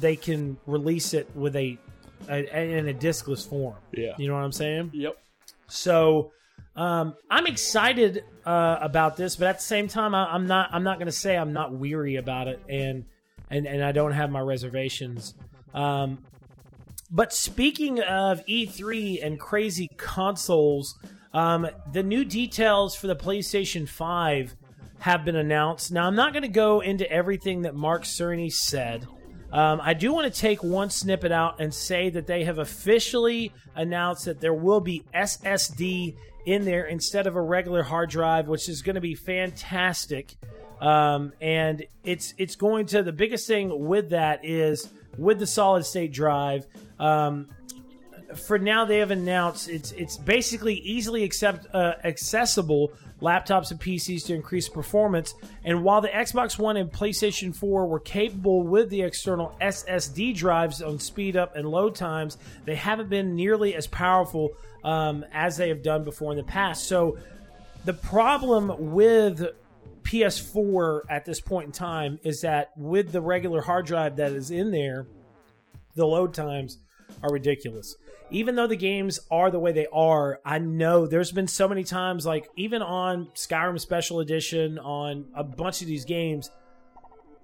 [0.00, 1.76] they can release it with a,
[2.28, 4.12] a in a discless form Yeah.
[4.18, 5.16] you know what i'm saying Yep.
[5.68, 6.32] so
[6.74, 10.70] um, I'm excited uh, about this, but at the same time, I, I'm not.
[10.72, 13.04] I'm not going to say I'm not weary about it, and
[13.50, 15.34] and and I don't have my reservations.
[15.74, 16.24] Um,
[17.10, 20.98] but speaking of E3 and crazy consoles,
[21.32, 24.54] um, the new details for the PlayStation 5
[24.98, 25.90] have been announced.
[25.90, 29.06] Now, I'm not going to go into everything that Mark Cerny said.
[29.52, 33.52] Um, I do want to take one snippet out and say that they have officially
[33.74, 36.16] announced that there will be SSD
[36.46, 40.34] in there instead of a regular hard drive, which is going to be fantastic.
[40.80, 45.84] Um, and it's it's going to the biggest thing with that is with the solid
[45.84, 46.66] state drive.
[46.98, 47.48] Um,
[48.38, 54.26] for now, they have announced it's it's basically easily accept uh, accessible laptops and PCs
[54.26, 55.34] to increase performance.
[55.64, 60.82] And while the Xbox One and PlayStation 4 were capable with the external SSD drives
[60.82, 64.50] on speed up and load times, they haven't been nearly as powerful
[64.84, 66.88] um, as they have done before in the past.
[66.88, 67.16] So
[67.84, 69.46] the problem with
[70.02, 74.50] PS4 at this point in time is that with the regular hard drive that is
[74.50, 75.06] in there,
[75.94, 76.78] the load times
[77.22, 77.96] are ridiculous.
[78.32, 81.84] Even though the games are the way they are, I know there's been so many
[81.84, 86.50] times, like even on Skyrim Special Edition, on a bunch of these games,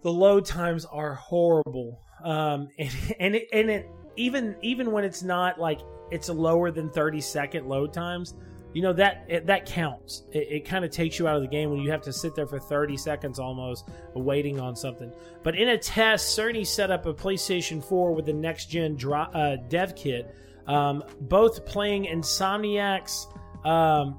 [0.02, 2.00] the load times are horrible.
[2.24, 6.90] Um, and and it, and it even even when it's not like it's lower than
[6.90, 8.34] 30 second load times,
[8.72, 10.24] you know that it, that counts.
[10.32, 12.34] It, it kind of takes you out of the game when you have to sit
[12.34, 15.12] there for 30 seconds almost waiting on something.
[15.42, 19.30] But in a test, Cerny set up a PlayStation 4 with the next gen dro-
[19.34, 20.34] uh, dev kit,
[20.68, 23.26] um, both playing Insomniac's
[23.64, 24.18] um,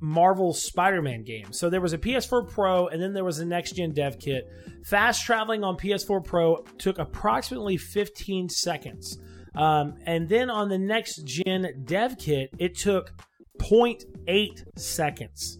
[0.00, 1.52] Marvel Spider-Man game.
[1.52, 4.44] So there was a PS4 Pro, and then there was a next gen dev kit.
[4.84, 9.18] Fast traveling on PS4 Pro took approximately 15 seconds.
[9.54, 13.12] Um, and then on the next gen dev kit, it took
[13.60, 15.58] 0.8 seconds.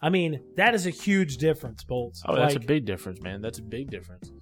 [0.00, 2.22] I mean, that is a huge difference, Bolts.
[2.26, 3.40] Oh, that's Like, a big difference, man.
[3.40, 4.32] That's a big difference.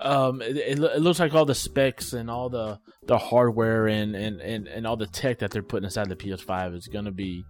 [0.00, 4.16] Um, it, it, it looks like all the specs and all the the hardware and,
[4.16, 7.46] and, and, and all the tech that they're putting inside the PS5 is gonna be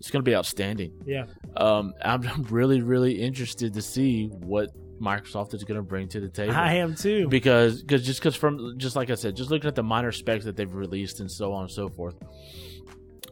[0.00, 0.92] it's gonna be outstanding.
[1.06, 1.26] Yeah.
[1.56, 6.28] Um, I'm I'm really really interested to see what Microsoft is gonna bring to the
[6.28, 6.54] table.
[6.54, 7.28] I am too.
[7.28, 10.44] because cause just because from just like I said, just looking at the minor specs
[10.44, 12.16] that they've released and so on and so forth,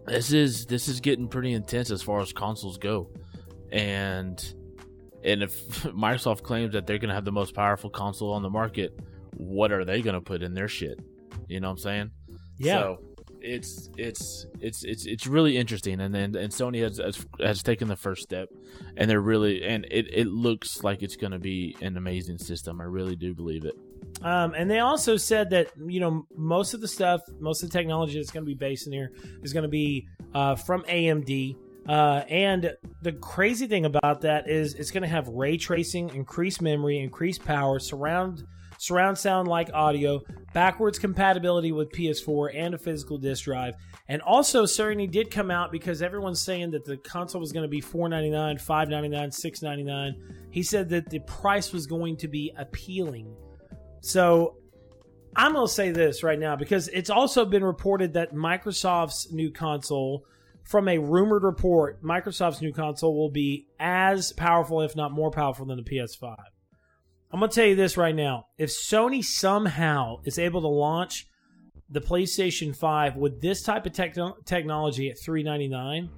[0.06, 3.10] this is this is getting pretty intense as far as consoles go,
[3.70, 4.54] and
[5.24, 8.98] and if Microsoft claims that they're gonna have the most powerful console on the market,
[9.36, 11.00] what are they gonna put in their shit?
[11.48, 12.10] You know what I'm saying?
[12.58, 12.80] Yeah.
[12.80, 12.98] So
[13.42, 17.88] it's it's it's it's it's really interesting, and then and Sony has, has has taken
[17.88, 18.48] the first step,
[18.96, 22.80] and they're really and it it looks like it's going to be an amazing system.
[22.80, 23.74] I really do believe it.
[24.22, 27.78] Um, and they also said that you know most of the stuff, most of the
[27.78, 31.56] technology that's going to be based in here is going to be uh, from AMD.
[31.88, 36.62] Uh, and the crazy thing about that is it's going to have ray tracing, increased
[36.62, 38.44] memory, increased power, surround
[38.82, 40.20] surround sound like audio,
[40.52, 43.74] backwards compatibility with PS4, and a physical disk drive.
[44.08, 47.68] And also, Cerny did come out because everyone's saying that the console was going to
[47.68, 50.48] be 499, 599, 699.
[50.50, 53.32] He said that the price was going to be appealing.
[54.00, 54.56] So
[55.36, 59.52] I'm going to say this right now because it's also been reported that Microsoft's new
[59.52, 60.24] console
[60.64, 65.66] from a rumored report, Microsoft's new console will be as powerful, if not more powerful,
[65.66, 66.36] than the PS5.
[67.32, 68.46] I'm going to tell you this right now.
[68.58, 71.26] If Sony somehow is able to launch
[71.88, 76.10] the PlayStation 5 with this type of techno- technology at 399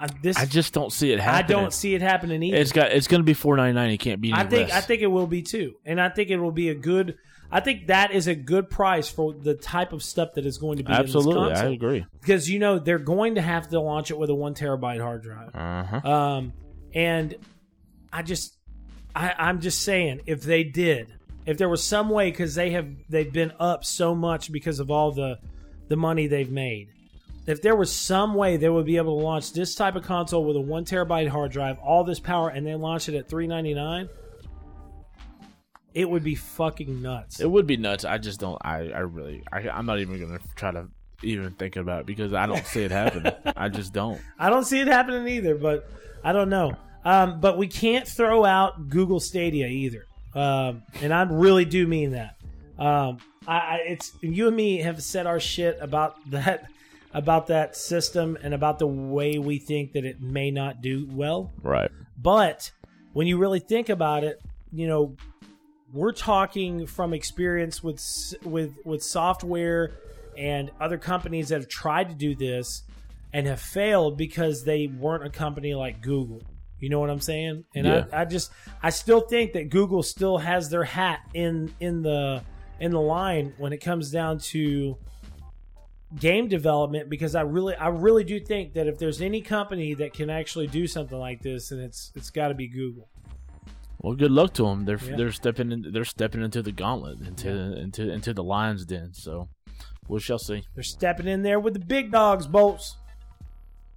[0.00, 1.34] I, this, I just don't see it happen.
[1.34, 1.58] I happening.
[1.58, 2.56] don't see it happening either.
[2.56, 2.90] It's got.
[2.90, 3.90] It's going to be four ninety nine.
[3.90, 4.32] It can't be.
[4.32, 6.70] Any I think I think it will be too, and I think it will be
[6.70, 7.18] a good.
[7.52, 10.78] I think that is a good price for the type of stuff that is going
[10.78, 11.52] to be absolutely.
[11.52, 12.06] I agree.
[12.20, 15.22] because you know they're going to have to launch it with a one terabyte hard
[15.22, 15.54] drive.
[15.54, 16.10] Uh huh.
[16.10, 16.52] Um,
[16.94, 17.34] and
[18.12, 18.56] I just,
[19.14, 21.12] I, I'm just saying, if they did,
[21.44, 24.90] if there was some way, because they have they've been up so much because of
[24.90, 25.38] all the
[25.88, 26.88] the money they've made.
[27.50, 30.44] If there was some way they would be able to launch this type of console
[30.44, 33.46] with a one terabyte hard drive, all this power, and then launch it at three
[33.46, 34.08] ninety nine,
[35.94, 37.40] it would be fucking nuts.
[37.40, 38.04] It would be nuts.
[38.04, 38.58] I just don't.
[38.62, 38.90] I.
[38.90, 39.42] I really.
[39.52, 40.88] I, I'm not even going to try to
[41.22, 43.32] even think about it because I don't see it happening.
[43.56, 44.20] I just don't.
[44.38, 45.90] I don't see it happening either, but
[46.22, 46.76] I don't know.
[47.04, 52.12] Um, but we can't throw out Google Stadia either, um, and I really do mean
[52.12, 52.36] that.
[52.78, 56.70] Um, I, I, it's you and me have said our shit about that,
[57.12, 61.52] about that system, and about the way we think that it may not do well.
[61.62, 61.90] Right.
[62.16, 62.70] But
[63.12, 64.40] when you really think about it,
[64.72, 65.16] you know,
[65.92, 68.00] we're talking from experience with
[68.44, 69.92] with with software
[70.38, 72.84] and other companies that have tried to do this
[73.32, 76.42] and have failed because they weren't a company like Google.
[76.78, 77.64] You know what I'm saying?
[77.74, 78.04] And Yeah.
[78.12, 78.50] I, I just
[78.82, 82.42] I still think that Google still has their hat in in the
[82.78, 84.96] in the line when it comes down to
[86.18, 90.12] game development because I really I really do think that if there's any company that
[90.12, 93.08] can actually do something like this, and it's it's got to be Google.
[94.02, 94.84] Well, good luck to them.
[94.86, 95.16] They're Yeah.
[95.16, 99.12] they're stepping in, they're stepping into the gauntlet into into into the lions den.
[99.12, 99.48] So
[100.08, 100.64] we shall see.
[100.74, 102.96] They're stepping in there with the big dogs, bolts.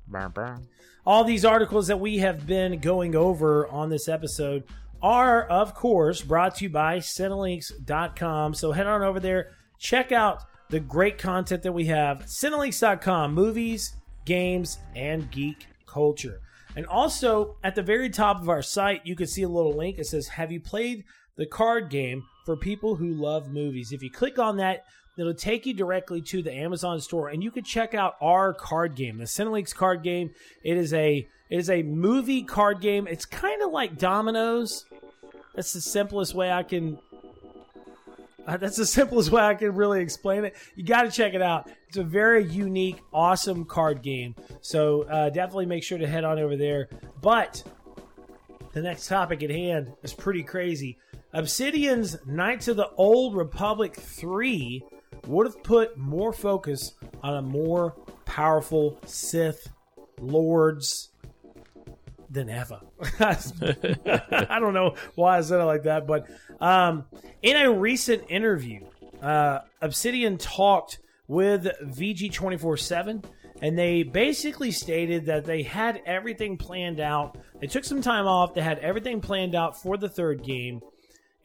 [0.07, 0.57] Brr, brr.
[1.05, 4.63] All these articles that we have been going over on this episode
[5.01, 8.53] are, of course, brought to you by Cinelinx.com.
[8.53, 10.43] So head on over there, check out
[10.73, 12.25] the great content that we have.
[12.25, 16.39] Cinelinx.com, movies, games, and geek culture.
[16.75, 19.99] And also, at the very top of our site, you can see a little link.
[19.99, 21.03] It says, Have you played
[21.37, 23.91] the card game for people who love movies?
[23.91, 27.51] If you click on that, it'll take you directly to the Amazon store, and you
[27.51, 30.31] can check out our card game, the Cinelinx card game.
[30.63, 33.05] It is a it is a movie card game.
[33.05, 34.85] It's kind of like Dominoes.
[35.53, 36.97] That's the simplest way I can.
[38.47, 40.55] Uh, that's the simplest way I can really explain it.
[40.75, 41.69] You got to check it out.
[41.87, 44.35] It's a very unique, awesome card game.
[44.61, 46.89] So uh, definitely make sure to head on over there.
[47.21, 47.63] But
[48.73, 50.97] the next topic at hand is pretty crazy.
[51.33, 54.83] Obsidian's Knights of the Old Republic 3
[55.27, 59.69] would have put more focus on a more powerful Sith
[60.19, 61.09] lords
[62.33, 62.79] than ever.
[63.19, 66.27] I don't know why I said it like that, but
[66.59, 67.05] um,
[67.41, 68.85] in a recent interview,
[69.21, 73.23] uh, Obsidian talked with VG247,
[73.61, 77.37] and they basically stated that they had everything planned out.
[77.61, 80.81] They took some time off, they had everything planned out for the third game.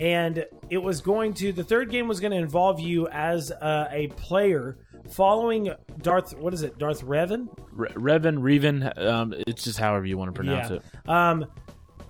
[0.01, 3.89] And it was going to, the third game was going to involve you as uh,
[3.91, 4.79] a player
[5.11, 7.49] following Darth, what is it, Darth Revan?
[7.73, 8.97] Re- Revan, Revan.
[8.97, 10.83] Um, it's just however you want to pronounce it.
[11.09, 11.47] Um,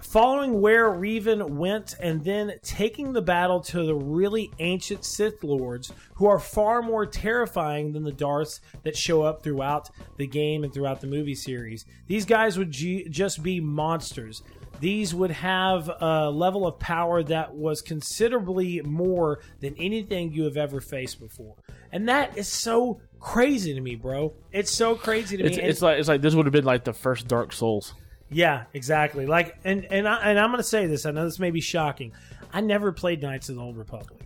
[0.01, 5.93] following where Revan went and then taking the battle to the really ancient Sith Lords
[6.15, 10.73] who are far more terrifying than the Darths that show up throughout the game and
[10.73, 11.85] throughout the movie series.
[12.07, 14.43] These guys would ju- just be monsters.
[14.81, 20.57] These would have a level of power that was considerably more than anything you have
[20.57, 21.55] ever faced before.
[21.93, 24.35] And that is so crazy to me, bro.
[24.53, 25.63] It's so crazy to It's, me.
[25.63, 27.95] And- it's like it's like this would have been like the first Dark Souls.
[28.31, 29.27] yeah, exactly.
[29.27, 31.07] Like, and and I, and I'm going to say this.
[31.07, 32.13] I know this may be shocking.
[32.53, 34.21] I never played Knights of the Old Republic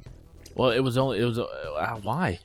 [0.55, 2.39] Well, it was only it was uh, uh, why?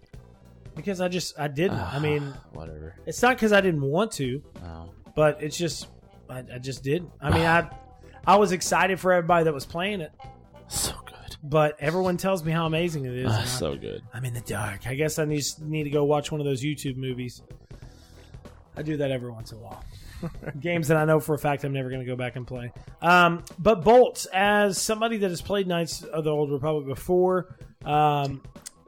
[0.75, 1.79] because I just I didn't.
[1.79, 2.95] I mean, whatever.
[3.07, 4.91] it's not because I didn't want to, No.
[5.15, 5.87] but it's just
[6.29, 7.09] I, I just didn't.
[7.19, 7.67] I mean, I
[8.27, 10.11] I was excited for everybody that was playing it,
[10.67, 11.37] So good.
[11.43, 13.25] but everyone tells me how amazing it is.
[13.25, 14.01] and Ah, I- so good.
[14.13, 14.85] I'm in the dark.
[14.85, 17.41] I guess I need need to go watch one of those YouTube movies.
[18.75, 19.83] I do that every once in a while.
[20.59, 22.71] Games that I know for a fact I'm never going to go back and play.
[23.01, 28.41] Um, but Bolts, as somebody that has played Knights of the Old Republic before, um,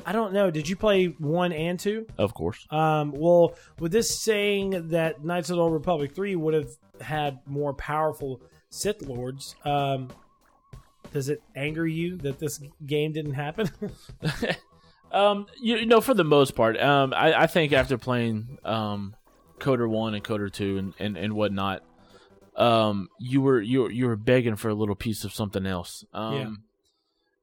[0.05, 0.49] I don't know.
[0.51, 2.07] Did you play one and two?
[2.17, 2.65] Of course.
[2.71, 6.69] Um, well, with this saying that Knights of the Old Republic 3 would have
[7.01, 10.09] had more powerful Sith Lords, um,
[11.11, 13.69] does it anger you that this game didn't happen?
[15.11, 19.15] Um, you, you know, for the most part, um, I, I think after playing um,
[19.59, 21.83] KOTOR One and KOTOR Two and, and, and whatnot,
[22.55, 26.05] um, you were you were, you were begging for a little piece of something else.
[26.13, 26.63] Um,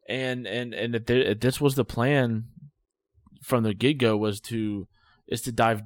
[0.09, 2.45] and and and if, there, if this was the plan
[3.43, 4.87] from the get go was to
[5.27, 5.83] is to dive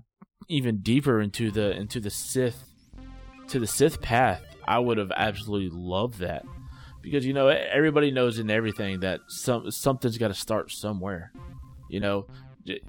[0.49, 2.65] even deeper into the into the Sith
[3.49, 4.43] to the Sith path.
[4.71, 6.45] I would have absolutely loved that
[7.03, 11.33] because you know everybody knows in everything that some something's got to start somewhere.
[11.89, 12.27] You know,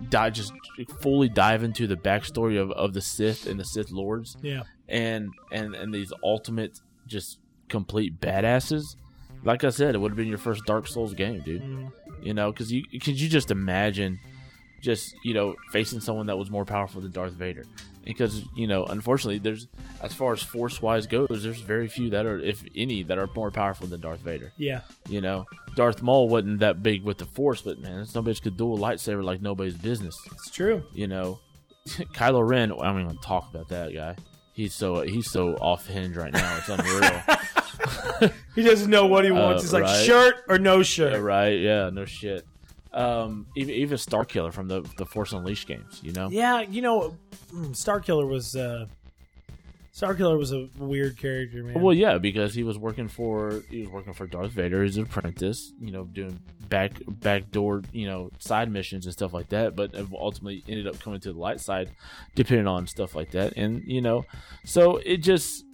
[0.09, 0.53] dive just
[0.99, 4.37] fully dive into the backstory of, of the Sith and the Sith Lords.
[4.43, 8.95] Yeah, and and and these ultimate just complete badasses.
[9.43, 11.63] Like I said, it would have been your first Dark Souls game, dude.
[11.63, 11.91] Mm.
[12.21, 14.19] You know, because you could you just imagine
[14.81, 17.65] just you know facing someone that was more powerful than Darth Vader.
[18.03, 19.67] Because you know unfortunately there's
[20.01, 23.29] as far as force wise goes there's very few that are if any that are
[23.35, 24.51] more powerful than darth vader.
[24.57, 24.81] Yeah.
[25.07, 28.57] You know darth maul wasn't that big with the force but man some bitch could
[28.57, 30.17] duel lightsaber like nobody's business.
[30.31, 30.83] It's true.
[30.93, 31.39] You know
[31.87, 34.15] kylo ren i don't even talk about that guy.
[34.53, 36.57] He's so he's so off hinge right now.
[36.57, 37.21] It's unreal.
[38.55, 39.61] He doesn't know what he wants.
[39.61, 40.05] Uh, he's like right.
[40.05, 41.13] shirt or no shirt?
[41.13, 42.45] Yeah, right yeah no shit
[42.93, 47.15] um even even Starkiller from the the force unleashed games you know Yeah, you know,
[47.53, 48.87] mm, Starkiller was uh
[49.93, 51.81] Starkiller was a weird character, man.
[51.81, 55.03] Well, yeah, because he was working for he was working for Darth Vader as an
[55.03, 56.39] apprentice, you know, doing
[56.69, 59.75] back backdoor, you know, side missions and stuff like that.
[59.75, 61.91] But ultimately ended up coming to the light side,
[62.35, 63.57] depending on stuff like that.
[63.57, 64.25] And you know,
[64.63, 65.65] so it just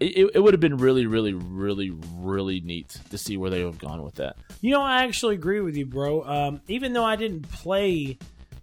[0.00, 3.72] it, it would have been really, really, really, really neat to see where they would
[3.72, 4.36] have gone with that.
[4.60, 6.22] You know, I actually agree with you, bro.
[6.22, 8.18] Um, even though I didn't play,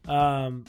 [0.07, 0.65] um,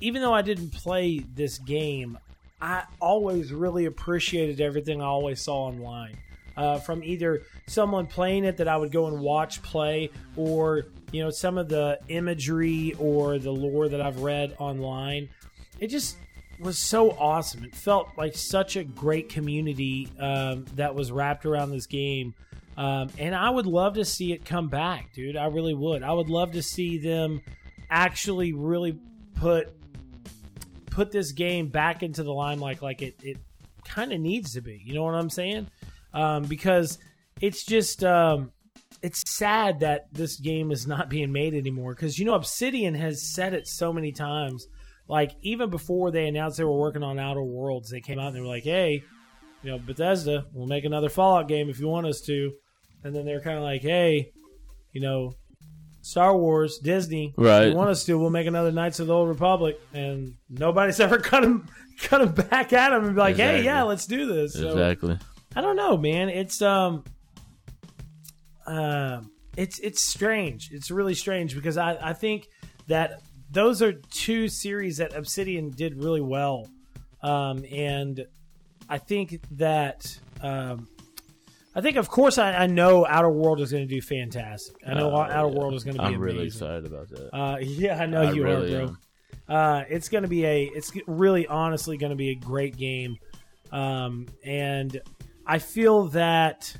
[0.00, 2.18] even though I didn't play this game,
[2.60, 6.16] I always really appreciated everything I always saw online.
[6.56, 11.22] Uh, from either someone playing it that I would go and watch play, or you
[11.22, 15.28] know some of the imagery or the lore that I've read online.
[15.80, 16.16] It just
[16.60, 17.64] was so awesome.
[17.64, 22.34] It felt like such a great community um, that was wrapped around this game.
[22.76, 25.36] Um, and I would love to see it come back, dude.
[25.36, 26.02] I really would.
[26.02, 27.40] I would love to see them
[27.90, 28.98] actually really
[29.34, 29.72] put
[30.90, 33.36] put this game back into the limelight like it, it
[33.84, 34.82] kind of needs to be.
[34.84, 35.68] You know what I'm saying?
[36.12, 36.98] Um, because
[37.40, 38.50] it's just um,
[39.02, 41.94] it's sad that this game is not being made anymore.
[41.94, 44.66] Because you know Obsidian has said it so many times.
[45.08, 48.36] Like even before they announced they were working on Outer Worlds, they came out and
[48.36, 49.02] they were like, "Hey,
[49.62, 52.52] you know Bethesda, we'll make another Fallout game if you want us to."
[53.04, 54.32] And then they're kind of like, "Hey,
[54.92, 55.34] you know,
[56.02, 59.28] Star Wars, Disney, if you want us to, we'll make another Knights of the Old
[59.28, 61.68] Republic." And nobody's ever cut them,
[62.00, 65.18] cut them back at them and be like, "Hey, yeah, let's do this." So, exactly.
[65.54, 66.28] I don't know, man.
[66.30, 67.04] It's um,
[68.66, 69.20] uh,
[69.56, 70.70] it's it's strange.
[70.72, 72.48] It's really strange because I I think
[72.88, 76.68] that those are two series that Obsidian did really well,
[77.22, 78.26] um, and
[78.88, 80.88] I think that um.
[81.74, 84.76] I think, of course, I, I know Outer World is going to do fantastic.
[84.88, 85.58] I know Uh, Outer yeah.
[85.58, 86.22] World is going to be I'm amazing.
[86.36, 87.36] really excited about that.
[87.36, 88.96] Uh, yeah, I know I you really are, bro.
[89.54, 90.64] Uh, it's going to be a.
[90.74, 93.18] It's really, honestly, going to be a great game,
[93.72, 94.98] um, and
[95.46, 96.74] I feel that.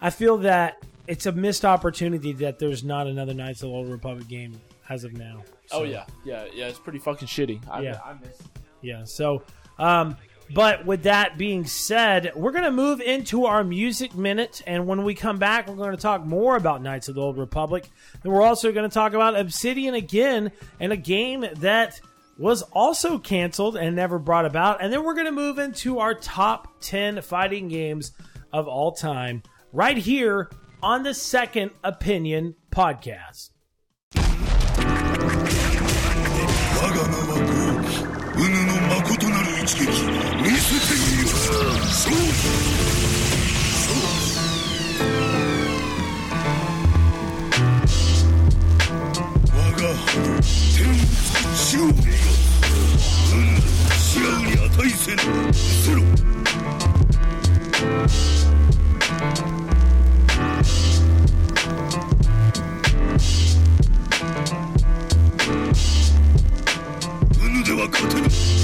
[0.00, 3.88] I feel that it's a missed opportunity that there's not another Knights of the Old
[3.88, 5.42] Republic game as of now.
[5.72, 6.68] oh yeah, yeah, yeah.
[6.68, 7.60] It's pretty fucking shitty.
[7.70, 8.00] I, Yeah.
[8.04, 8.38] I miss.
[8.82, 9.04] yeah.
[9.04, 9.42] So,
[9.78, 10.16] um,
[10.52, 14.62] but with that being said, we're going to move into our music minute.
[14.66, 17.38] And when we come back, we're going to talk more about Knights of the Old
[17.38, 17.88] Republic.
[18.22, 22.00] And we're also going to talk about Obsidian again and a game that
[22.36, 24.82] was also canceled and never brought about.
[24.82, 28.12] And then we're going to move into our top 10 fighting games
[28.52, 29.42] of all time
[29.72, 30.50] right here
[30.84, 33.48] on the Second Opinion podcast.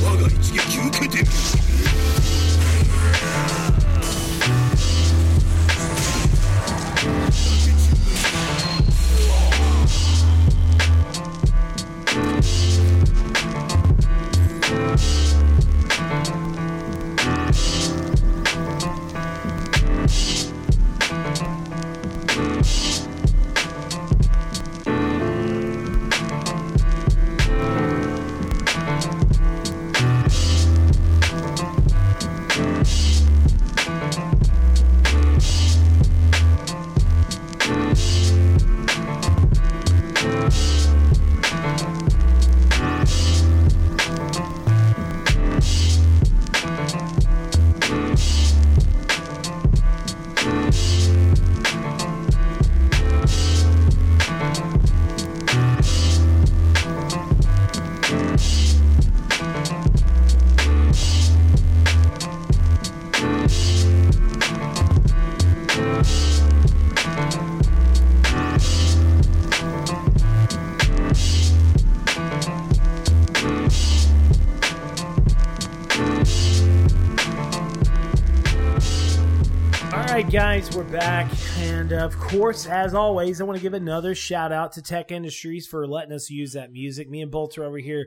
[0.03, 1.25] 我が一撃受けてる。
[80.81, 81.31] We're back.
[81.59, 85.67] And of course, as always, I want to give another shout out to Tech Industries
[85.67, 87.11] for letting us use that music.
[87.11, 88.07] Me and Bolt are over here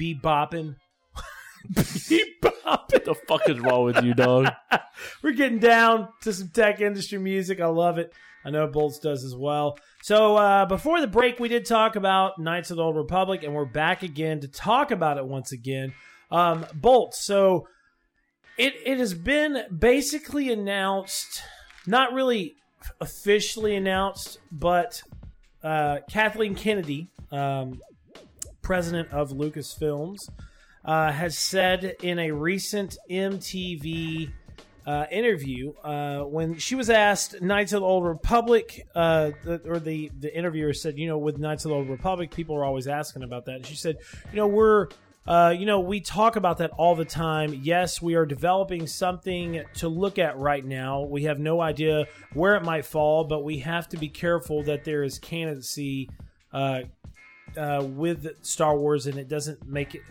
[0.00, 0.76] bebopping.
[1.74, 3.04] bopping.
[3.04, 4.50] the fuck is wrong with you, dog?
[5.22, 7.60] We're getting down to some tech industry music.
[7.60, 8.10] I love it.
[8.42, 9.76] I know Bolts does as well.
[10.02, 13.54] So uh, before the break, we did talk about Knights of the Old Republic, and
[13.54, 15.92] we're back again to talk about it once again.
[16.30, 17.22] Um, Bolts.
[17.22, 17.66] So
[18.56, 21.42] it it has been basically announced,
[21.86, 22.56] not really
[23.00, 25.02] officially announced, but
[25.62, 27.80] uh, Kathleen Kennedy, um,
[28.62, 30.28] president of Lucasfilms,
[30.84, 34.30] uh, has said in a recent MTV
[34.86, 39.78] uh, interview uh, when she was asked Knights of the Old Republic, uh, the, or
[39.78, 42.86] the the interviewer said, you know, with Knights of the Old Republic, people are always
[42.86, 43.56] asking about that.
[43.56, 43.96] And she said,
[44.30, 44.88] you know, we're
[45.26, 47.58] uh, you know, we talk about that all the time.
[47.62, 51.02] Yes, we are developing something to look at right now.
[51.02, 54.84] We have no idea where it might fall, but we have to be careful that
[54.84, 56.10] there is candidacy
[56.52, 56.82] uh,
[57.56, 60.02] uh, with Star Wars, and it doesn't make it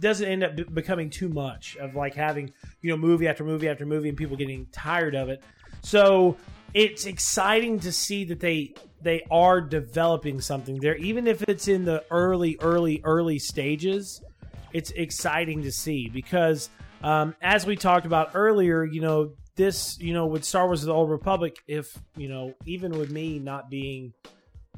[0.00, 3.84] doesn't end up becoming too much of like having you know movie after movie after
[3.84, 5.42] movie and people getting tired of it.
[5.82, 6.36] So
[6.72, 11.84] it's exciting to see that they they are developing something there, even if it's in
[11.84, 14.22] the early, early, early stages.
[14.72, 16.70] It's exciting to see because,
[17.02, 20.92] um, as we talked about earlier, you know this, you know, with Star Wars: The
[20.92, 24.12] Old Republic, if you know, even with me not being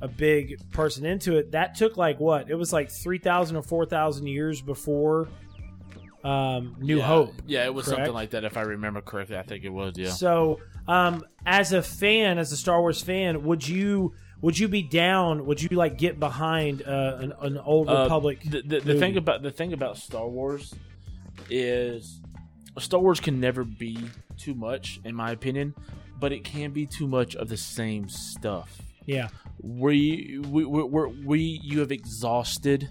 [0.00, 1.52] a big person into it.
[1.52, 2.50] That took like what?
[2.50, 5.28] It was like three thousand or four thousand years before
[6.24, 7.04] um, New yeah.
[7.04, 7.34] Hope.
[7.46, 7.98] Yeah, it was correct?
[7.98, 8.44] something like that.
[8.44, 9.94] If I remember correctly, I think it was.
[9.96, 10.10] Yeah.
[10.10, 14.82] So, um, as a fan, as a Star Wars fan, would you would you be
[14.82, 15.46] down?
[15.46, 18.40] Would you like get behind uh, an, an old Uh, Republic?
[18.44, 20.74] The, the, the thing about the thing about Star Wars
[21.50, 22.20] is
[22.78, 23.98] Star Wars can never be
[24.36, 25.74] too much, in my opinion,
[26.20, 28.80] but it can be too much of the same stuff.
[29.06, 29.28] yeah,
[29.60, 32.88] We we we we, we you have exhausted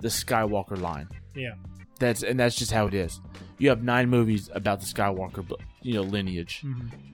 [0.00, 1.08] the Skywalker line.
[1.34, 1.54] yeah,
[1.98, 3.20] That's and that's just how it is.
[3.58, 6.62] You have nine movies about the Skywalker, you know, lineage.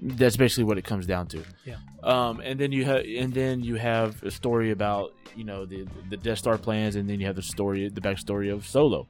[0.00, 1.44] That's basically what it comes down to.
[1.64, 1.76] Yeah.
[2.02, 5.86] Um, and then you have and then you have a story about you know the
[6.10, 9.06] the Death Star plans, and then you have the story, the backstory of Solo.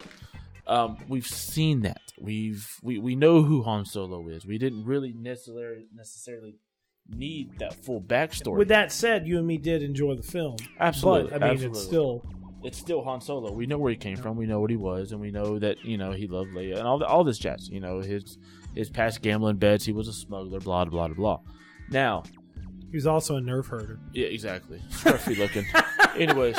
[0.66, 2.00] Um, we've seen that.
[2.20, 4.46] We've we, we know who Han Solo is.
[4.46, 6.56] We didn't really necessarily necessarily
[7.08, 8.58] need that full backstory.
[8.58, 10.56] With that said, you and me did enjoy the film.
[10.78, 11.78] Absolutely, but I mean, absolutely.
[11.78, 12.22] it's still
[12.64, 13.52] it's still Han Solo.
[13.52, 14.36] We know where he came from.
[14.36, 16.86] We know what he was, and we know that you know he loved Leia and
[16.86, 17.68] all the, all this jazz.
[17.68, 18.38] You know his
[18.74, 19.84] his past gambling bets.
[19.84, 20.60] He was a smuggler.
[20.60, 21.40] Blah blah blah blah.
[21.90, 22.22] Now,
[22.90, 23.98] he was also a nerf herder.
[24.12, 24.80] yeah, exactly.
[24.90, 25.64] Scruffy looking.
[26.16, 26.58] Anyways,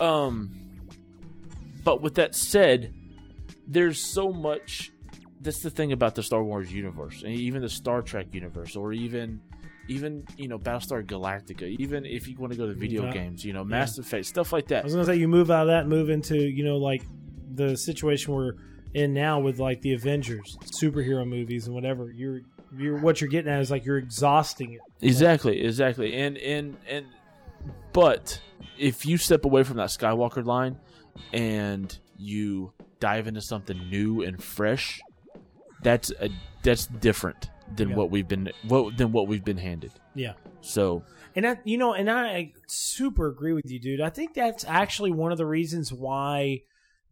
[0.00, 0.50] um,
[1.84, 2.94] but with that said,
[3.66, 4.92] there's so much.
[5.40, 8.92] That's the thing about the Star Wars universe, and even the Star Trek universe, or
[8.92, 9.40] even
[9.88, 11.76] even you know Battlestar Galactica.
[11.78, 13.12] Even if you want to go to video Yeah.
[13.12, 14.82] games, you know Mass Effect, stuff like that.
[14.82, 17.02] I was gonna say you move out of that move into you know like
[17.54, 18.52] the situation we're
[18.94, 22.10] in now with like the Avengers superhero movies and whatever.
[22.10, 22.40] You're
[22.76, 24.80] you're what you're getting at is like you're exhausting it.
[25.00, 26.14] Exactly, exactly.
[26.14, 27.06] And and and
[27.92, 28.40] but
[28.78, 30.78] if you step away from that Skywalker line
[31.32, 35.00] and you dive into something new and fresh,
[35.82, 36.28] that's a
[36.62, 37.96] that's different than Yeah.
[37.96, 39.92] what we've been what than what we've been handed.
[40.14, 40.34] Yeah.
[40.60, 41.02] So
[41.36, 44.00] And I, you know, and I super agree with you, dude.
[44.00, 46.62] I think that's actually one of the reasons why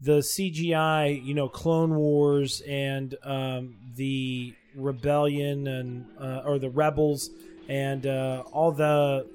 [0.01, 7.31] the CGI, you know, Clone Wars and um, the Rebellion and uh, or the Rebels
[7.69, 9.27] and uh, all the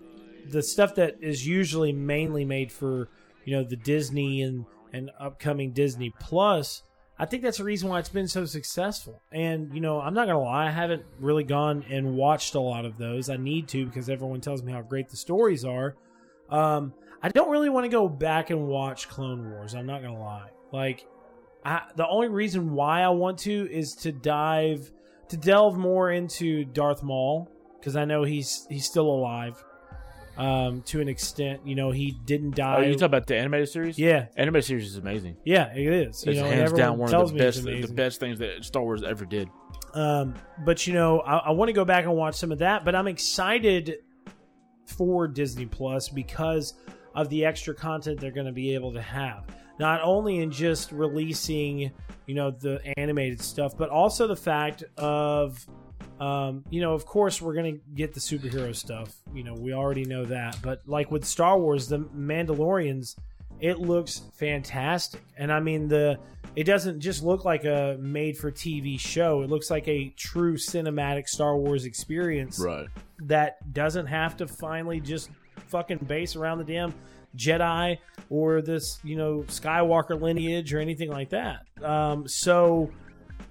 [0.49, 3.09] the stuff that is usually mainly made for
[3.45, 6.83] you know the Disney and and upcoming Disney Plus.
[7.21, 9.21] I think that's the reason why it's been so successful.
[9.31, 12.83] And you know, I'm not gonna lie, I haven't really gone and watched a lot
[12.83, 13.29] of those.
[13.29, 15.95] I need to because everyone tells me how great the stories are.
[16.49, 19.75] Um, I don't really want to go back and watch Clone Wars.
[19.75, 20.49] I'm not gonna lie.
[20.71, 21.05] Like,
[21.63, 24.91] I, the only reason why I want to is to dive
[25.29, 29.63] to delve more into Darth Maul because I know he's he's still alive.
[30.37, 32.77] Um, to an extent, you know, he didn't die.
[32.77, 33.99] oh, you talk about the animated series?
[33.99, 35.35] yeah, Animated series is amazing.
[35.45, 36.25] yeah, it is.
[36.25, 39.03] You It's know, hands down one of the best the best things that Star Wars
[39.03, 39.49] ever did.
[39.93, 42.85] Um, but you know, I, I want to go back and watch some of that.
[42.85, 43.97] But I'm excited
[44.85, 46.75] for Disney Plus because
[47.13, 49.45] of the extra content they're going to be able to have.
[49.79, 51.91] Not only in just releasing,
[52.25, 55.65] you know, the animated stuff, but also the fact of,
[56.21, 59.13] um, you know, of course we're going to get the superhero stuff.
[59.33, 60.57] You know, we already know that.
[60.61, 63.15] But like with Star Wars, the Mandalorians
[63.59, 65.21] it looks fantastic.
[65.37, 66.17] And I mean the
[66.55, 69.41] it doesn't just look like a made for TV show.
[69.41, 72.87] It looks like a true cinematic Star Wars experience Right.
[73.19, 75.29] that doesn't have to finally just
[75.67, 76.93] fucking base around the damn
[77.37, 77.97] Jedi
[78.29, 81.61] or this, you know, Skywalker lineage or anything like that.
[81.83, 82.89] Um, so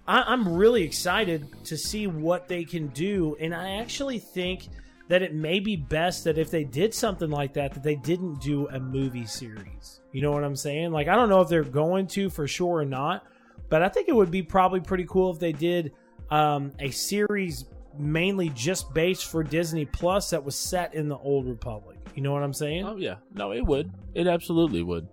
[0.07, 4.68] I, I'm really excited to see what they can do, and I actually think
[5.09, 8.40] that it may be best that if they did something like that, that they didn't
[8.40, 10.01] do a movie series.
[10.12, 10.92] You know what I'm saying?
[10.92, 13.26] Like I don't know if they're going to for sure or not,
[13.68, 15.92] but I think it would be probably pretty cool if they did
[16.30, 17.64] um, a series
[17.98, 21.98] mainly just based for Disney Plus that was set in the Old Republic.
[22.14, 22.84] You know what I'm saying?
[22.84, 23.90] Oh yeah, no, it would.
[24.14, 25.09] It absolutely would.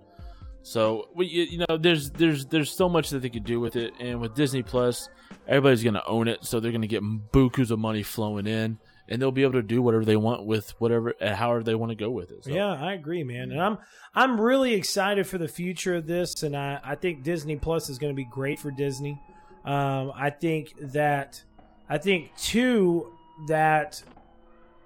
[0.68, 3.94] So we, you know, there's there's there's so much that they could do with it,
[4.02, 5.08] and with Disney Plus,
[5.48, 9.32] everybody's gonna own it, so they're gonna get bukus of money flowing in, and they'll
[9.32, 12.12] be able to do whatever they want with whatever, uh, however they want to go
[12.12, 12.44] with it.
[12.44, 13.52] So, Yeah, I agree, man.
[13.52, 13.78] And I'm
[14.14, 17.98] I'm really excited for the future of this, and I, I think Disney Plus is
[17.98, 19.22] to be great for Disney.
[19.64, 21.42] Um, I think that
[21.90, 23.14] I think too
[23.48, 24.04] that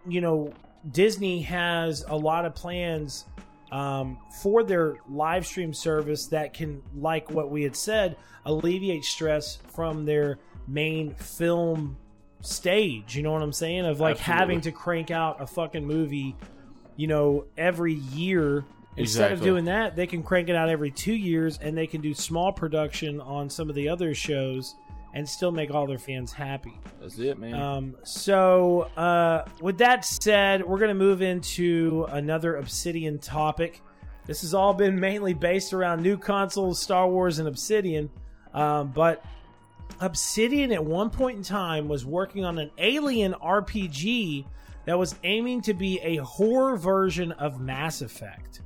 [0.08, 0.54] you know
[0.92, 3.26] Disney has a lot of plans
[3.72, 9.58] um, for their live stream service that can, like what we had said, alleviate stress
[9.74, 11.98] from their main film
[12.42, 13.16] stage.
[13.16, 13.86] You know what I'm saying?
[13.86, 14.40] Of like Absolutely.
[14.40, 16.36] having to crank out a fucking movie,
[16.96, 18.66] you know, every year.
[18.98, 22.02] Instead of doing that, they can crank it out every two years, and they can
[22.02, 24.76] do small production on some of the other shows
[25.14, 26.80] and still make all their fans happy.
[27.02, 27.54] that's it, man.
[27.54, 33.82] Um, so, uh, with that said, we're going to move into another Obsidian topic.
[34.26, 38.10] This has all been mainly based around new consoles, Star Wars, and Obsidian.
[38.54, 39.26] Um, but
[40.00, 44.46] Obsidian at one point in time was working on an alien RPG
[44.86, 48.62] that was aiming to be a horror version of Mass Effect.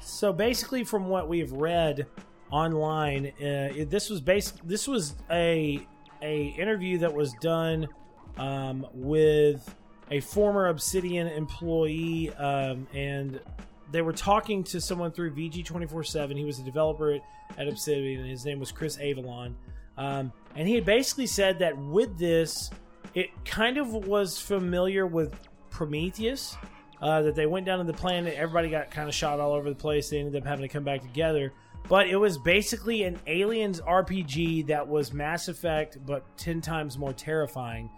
[0.00, 2.06] So basically, from what we've read
[2.52, 5.84] online, uh, this was bas- This was a
[6.20, 7.88] a interview that was done
[8.36, 9.74] um, with
[10.10, 13.40] a former Obsidian employee, um, and
[13.90, 16.36] they were talking to someone through VG twenty four seven.
[16.36, 17.22] He was a developer at,
[17.58, 19.54] at Obsidian, and his name was Chris Avellone.
[19.96, 22.70] Um, and he had basically said that with this,
[23.14, 25.34] it kind of was familiar with
[25.70, 26.56] Prometheus.
[27.00, 29.68] Uh, that they went down to the planet, everybody got kind of shot all over
[29.68, 30.08] the place.
[30.08, 31.52] They ended up having to come back together.
[31.88, 37.12] But it was basically an aliens RPG that was Mass Effect, but ten times more
[37.12, 37.90] terrifying.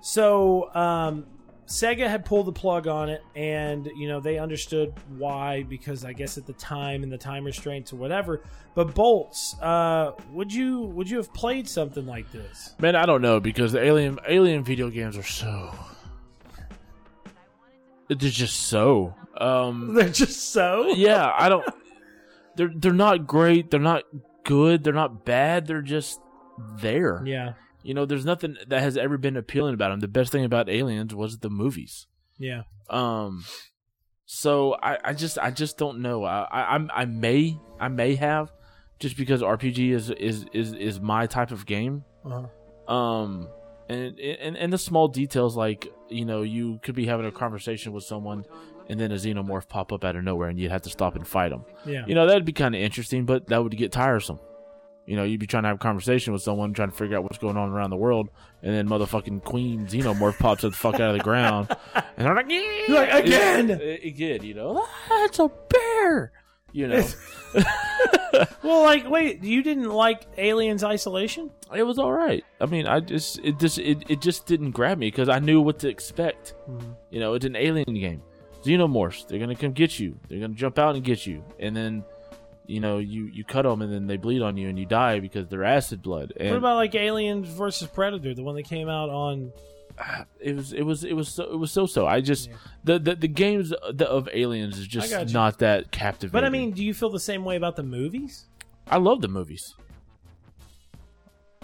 [0.00, 1.26] So um,
[1.70, 6.12] Sega had pulled the plug on it, and you know they understood why because I
[6.12, 8.42] guess at the time and the time restraints or whatever.
[8.74, 12.74] But Bolts, uh, would you would you have played something like this?
[12.80, 15.72] Man, I don't know because the alien alien video games are so.
[18.08, 19.14] They're just so.
[19.36, 21.64] Um, They're just so yeah, I don't.
[22.56, 23.70] They're they're not great.
[23.70, 24.02] They're not
[24.44, 24.84] good.
[24.84, 25.66] They're not bad.
[25.66, 26.20] They're just
[26.80, 27.22] there.
[27.24, 30.00] yeah You know, there's nothing that has ever been appealing about them.
[30.00, 32.06] The best thing about Aliens was the movies.
[32.38, 32.62] yeah.
[32.90, 33.44] Um,
[34.26, 36.24] so I, I just I just don't know.
[36.24, 38.52] I, I I'm- may I may have
[38.98, 42.04] just because RPG is is is is my type of game.
[42.24, 42.92] Uh-huh.
[42.92, 43.48] Um,
[43.88, 47.92] and and and the small details like you know you could be having a conversation
[47.92, 48.44] with someone,
[48.90, 51.26] and then a xenomorph pop up out of nowhere, and you'd have to stop and
[51.26, 51.64] fight them.
[51.86, 52.04] Yeah.
[52.06, 54.40] You know that'd be kind of interesting, but that would get tiresome.
[55.06, 57.22] You know, you'd be trying to have a conversation with someone, trying to figure out
[57.24, 58.28] what's going on around the world,
[58.62, 62.34] and then motherfucking Queen Xenomorph pops up the fuck out of the ground, and they're
[62.34, 66.32] like, yeah, You're like, "Again!" Again, you know, ah, it's a bear.
[66.72, 67.04] You know,
[68.62, 71.50] Well, like, wait, you didn't like Aliens Isolation?
[71.74, 72.44] it was all right.
[72.60, 75.60] I mean, I just it just it, it just didn't grab me because I knew
[75.60, 76.54] what to expect.
[77.10, 78.22] You know, it's an alien game.
[78.62, 80.18] Xenomorphs, they're gonna come get you.
[80.28, 82.04] They're gonna jump out and get you, and then
[82.66, 85.20] you know you you cut them and then they bleed on you and you die
[85.20, 86.32] because they're acid blood.
[86.38, 89.52] And What about like Aliens versus Predator, the one that came out on?
[90.40, 92.06] it was it was it was so it was so so.
[92.06, 92.50] I just
[92.84, 96.32] the, the the games uh, of of aliens is just not that captivating.
[96.32, 98.46] But I mean, do you feel the same way about the movies?
[98.86, 99.74] I love the movies.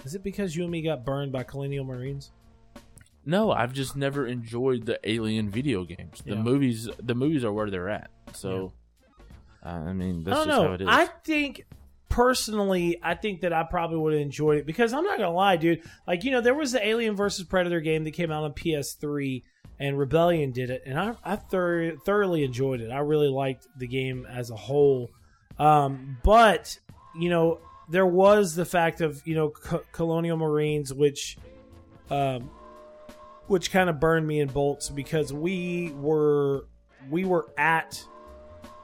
[0.05, 2.31] Is it because you and me got burned by Colonial Marines?
[3.27, 6.23] No, I've just never enjoyed the Alien video games.
[6.25, 6.41] The Yeah.
[6.41, 8.09] movies, the movies are where they're at.
[8.33, 8.71] So,
[9.65, 10.67] uh, I mean, that's I just don't know.
[10.69, 10.87] how it is.
[10.89, 11.65] I think
[12.09, 15.57] personally, I think that I probably would have enjoyed it because I'm not gonna lie,
[15.57, 15.81] dude.
[16.07, 19.43] Like you know, there was the Alien versus Predator game that came out on PS3,
[19.79, 22.91] and Rebellion did it, and I I thor- thoroughly enjoyed it.
[22.91, 25.09] I really liked the game as a whole.
[25.59, 26.79] Um, but
[27.19, 27.59] you know,
[27.89, 31.37] there was the fact of you know Co- Colonial Marines, which,
[32.09, 32.49] um,
[33.47, 36.65] which kind of burned me in bolts because we were
[37.09, 38.03] we were at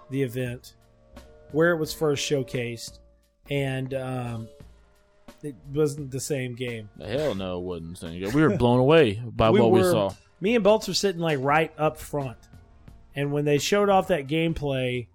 [0.09, 0.75] the event
[1.51, 2.99] where it was first showcased,
[3.49, 4.47] and um,
[5.41, 6.89] it wasn't the same game.
[6.99, 7.97] Hell no, it wasn't.
[7.97, 10.11] Saying we were blown away by We what we saw.
[10.41, 12.37] Me and Bolts were sitting like right up front,
[13.15, 15.07] and when they showed off that gameplay,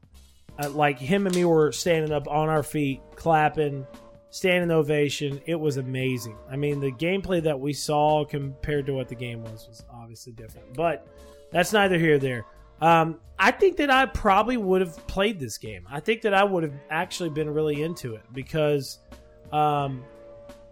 [0.59, 3.87] uh, like him and me were standing up on our feet, clapping,
[4.31, 5.41] standing ovation.
[5.47, 6.37] It was amazing.
[6.51, 10.33] I mean, the gameplay that we saw compared to what the game was was obviously
[10.33, 11.07] different, but
[11.51, 12.45] that's neither here nor there.
[12.81, 15.87] Um, I think that I probably would have played this game.
[15.91, 18.99] I think that I would have actually been really into it because
[19.53, 20.05] um,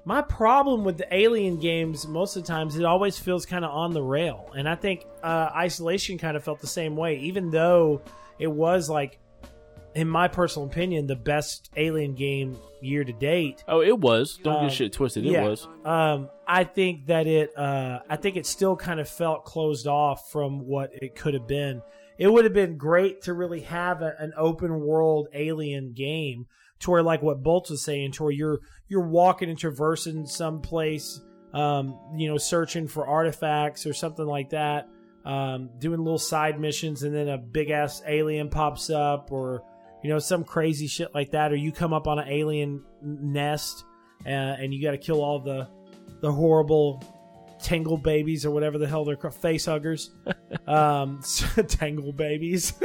[0.07, 3.73] my problem with the alien games most of the times it always feels kind of
[3.73, 7.51] on the rail and i think uh, isolation kind of felt the same way even
[7.51, 8.01] though
[8.39, 9.19] it was like
[9.97, 14.39] in my personal opinion the best alien game year to date Oh, it was.
[14.45, 15.25] Don't Um, get shit twisted.
[15.27, 15.49] It yeah.
[15.49, 15.67] was.
[15.85, 20.31] um, I think that it, uh, I think it still kind of felt closed off
[20.31, 21.83] from what it could have been.
[22.19, 26.47] It would have been great to really have a, an open world alien game
[26.81, 30.61] to where, like what Bolt was saying, to where you're you're walking and traversing some
[30.61, 31.21] place,
[31.53, 34.89] um, you know, searching for artifacts or something like that,
[35.25, 39.63] um, doing little side missions, and then a big ass alien pops up, or
[40.07, 43.85] you know, some crazy shit like that, or you come up on an alien nest
[44.25, 45.67] uh, and you got to kill all the
[46.21, 47.03] the horrible
[47.61, 50.13] tangle babies or whatever the hell they're called, face huggers,
[50.69, 51.21] um,
[51.67, 52.75] tangle babies.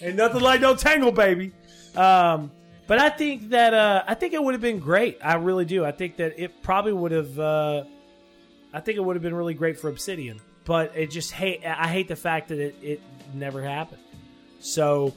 [0.00, 1.50] Ain't nothing like no tangle baby.
[1.96, 2.52] Um,
[2.86, 5.18] but I think that uh, I think it would have been great.
[5.20, 5.84] I really do.
[5.84, 7.36] I think that it probably would have.
[7.40, 7.82] Uh,
[8.72, 10.40] I think it would have been really great for Obsidian.
[10.64, 11.64] But it just hate.
[11.66, 13.00] I hate the fact that it, it
[13.34, 14.00] never happened.
[14.60, 15.12] So,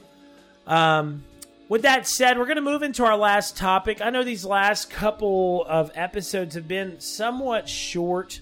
[0.66, 1.24] um,
[1.68, 4.00] with that said, we're going to move into our last topic.
[4.02, 8.40] I know these last couple of episodes have been somewhat short,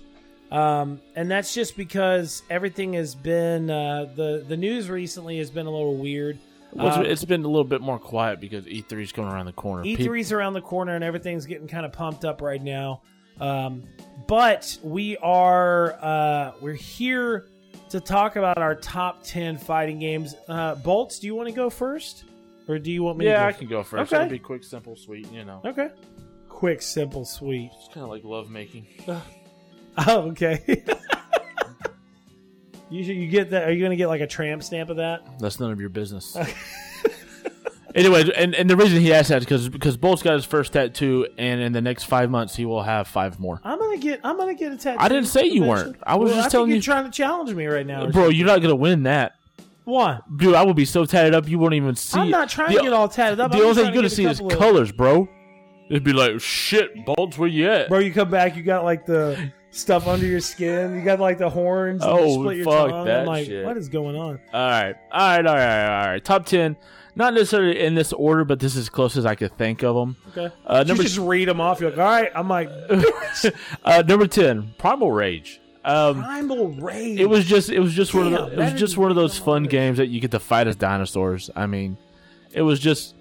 [0.50, 5.66] um, and that's just because everything has been uh, the the news recently has been
[5.66, 6.38] a little weird.
[6.72, 9.52] Well, it's- it's been a little bit more quiet because E3 is coming around the
[9.52, 9.82] corner.
[9.84, 13.00] Peop- E3's around the corner and everything's getting kind of pumped up right now.
[13.40, 13.84] Um,
[14.26, 17.46] but we are uh, we're here
[17.90, 20.34] to talk about our top ten fighting games.
[20.48, 22.24] Uh, Bolts, do you want to go first,
[22.68, 23.26] or do you want me?
[23.26, 24.12] To Yeah, to I can go first.
[24.12, 24.22] Okay.
[24.24, 25.30] It'll be quick, simple, sweet.
[25.32, 25.90] You know, Okay.
[26.48, 27.70] Quick, simple, sweet.
[27.76, 28.86] it's kind of like love making.
[30.06, 30.62] Oh, okay.
[32.90, 33.66] you should, you get that?
[33.66, 35.38] Are you going to get like a tramp stamp of that?
[35.38, 36.36] That's none of your business.
[37.96, 40.72] Anyway, and, and the reason he asked that is because because Bolt's got his first
[40.72, 43.60] tattoo, and in the next five months he will have five more.
[43.64, 44.20] I'm gonna get.
[44.22, 44.98] I'm gonna get a tattoo.
[45.00, 45.90] I didn't say you eventually.
[45.92, 45.96] weren't.
[46.04, 48.28] I was Well, just think telling you're you- trying to challenge me right now, Bro,
[48.28, 49.32] you're not gonna win that,
[49.84, 50.20] Why?
[50.36, 50.54] dude.
[50.54, 52.20] I would be so tatted up you won't even see.
[52.20, 53.50] I'm not trying the, to get all tatted up.
[53.50, 55.28] The I'm only thing you're gonna see get is of- colors, bro.
[55.88, 57.38] It'd be like shit, Bolts.
[57.38, 57.88] Where you at?
[57.88, 60.96] Bro, you come back, you got like the stuff under your skin.
[60.96, 62.02] You got like the horns.
[62.02, 63.04] and Oh, you split your fuck tongue.
[63.06, 63.64] that I'm like, shit.
[63.64, 64.40] what is going on?
[64.52, 66.24] All right, all right, all right, all right.
[66.24, 66.76] Top ten,
[67.16, 69.96] not necessarily in this order, but this is as close as I could think of
[69.96, 70.16] them.
[70.28, 70.54] Okay.
[70.66, 71.80] Uh, you number just read them off.
[71.80, 72.30] You're like, all right.
[72.34, 72.70] I'm like,
[73.84, 75.60] uh, number ten, Primal Rage.
[75.84, 77.20] Um, primal rage.
[77.20, 79.38] it was just it was just one of the, it was just one of those
[79.38, 79.68] fun on.
[79.68, 81.48] games that you get to fight as dinosaurs.
[81.54, 81.96] I mean,
[82.52, 83.14] it was just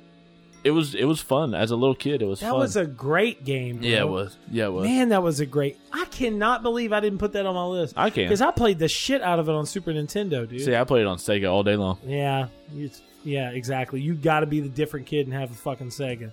[0.63, 2.23] it was it was fun as a little kid.
[2.23, 2.57] It was that fun.
[2.57, 3.77] was a great game.
[3.77, 3.87] Bro.
[3.87, 4.35] yeah, it was.
[4.49, 4.87] Yeah, it was.
[4.87, 5.77] Man, that was a great.
[5.93, 7.93] I cannot believe I didn't put that on my list.
[7.95, 8.25] I can.
[8.25, 10.61] because I played the shit out of it on Super Nintendo, dude.
[10.61, 11.99] See, I played it on Sega all day long.
[12.03, 12.89] Yeah, you,
[13.25, 13.99] yeah, exactly.
[13.99, 16.31] You got to be the different kid and have a fucking Sega.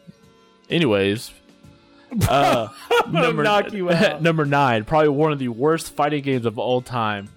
[0.70, 1.32] Anyways,
[2.28, 2.68] uh,
[3.08, 4.22] number knock you out.
[4.22, 7.28] number nine, probably one of the worst fighting games of all time,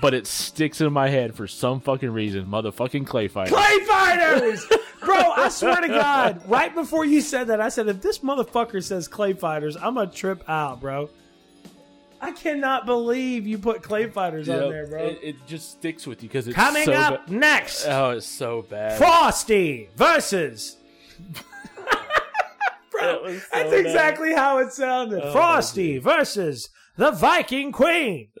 [0.00, 2.46] but it sticks in my head for some fucking reason.
[2.46, 3.52] Motherfucking Clay Fighters.
[3.54, 4.66] Clay Fighters,
[5.04, 5.16] bro.
[5.18, 9.08] I swear to God, right before you said that, I said if this motherfucker says
[9.08, 11.10] Clay Fighters, I'm gonna trip out, bro.
[12.22, 15.04] I cannot believe you put Clay Fighters on there, bro.
[15.06, 18.26] It, it just sticks with you because it's Coming so up ba- next, Oh, it's
[18.26, 18.96] so bad.
[18.96, 20.76] Frosty versus.
[22.92, 23.80] Bro, was so that's bad.
[23.86, 25.20] exactly how it sounded.
[25.24, 28.28] Oh, Frosty versus the Viking Queen.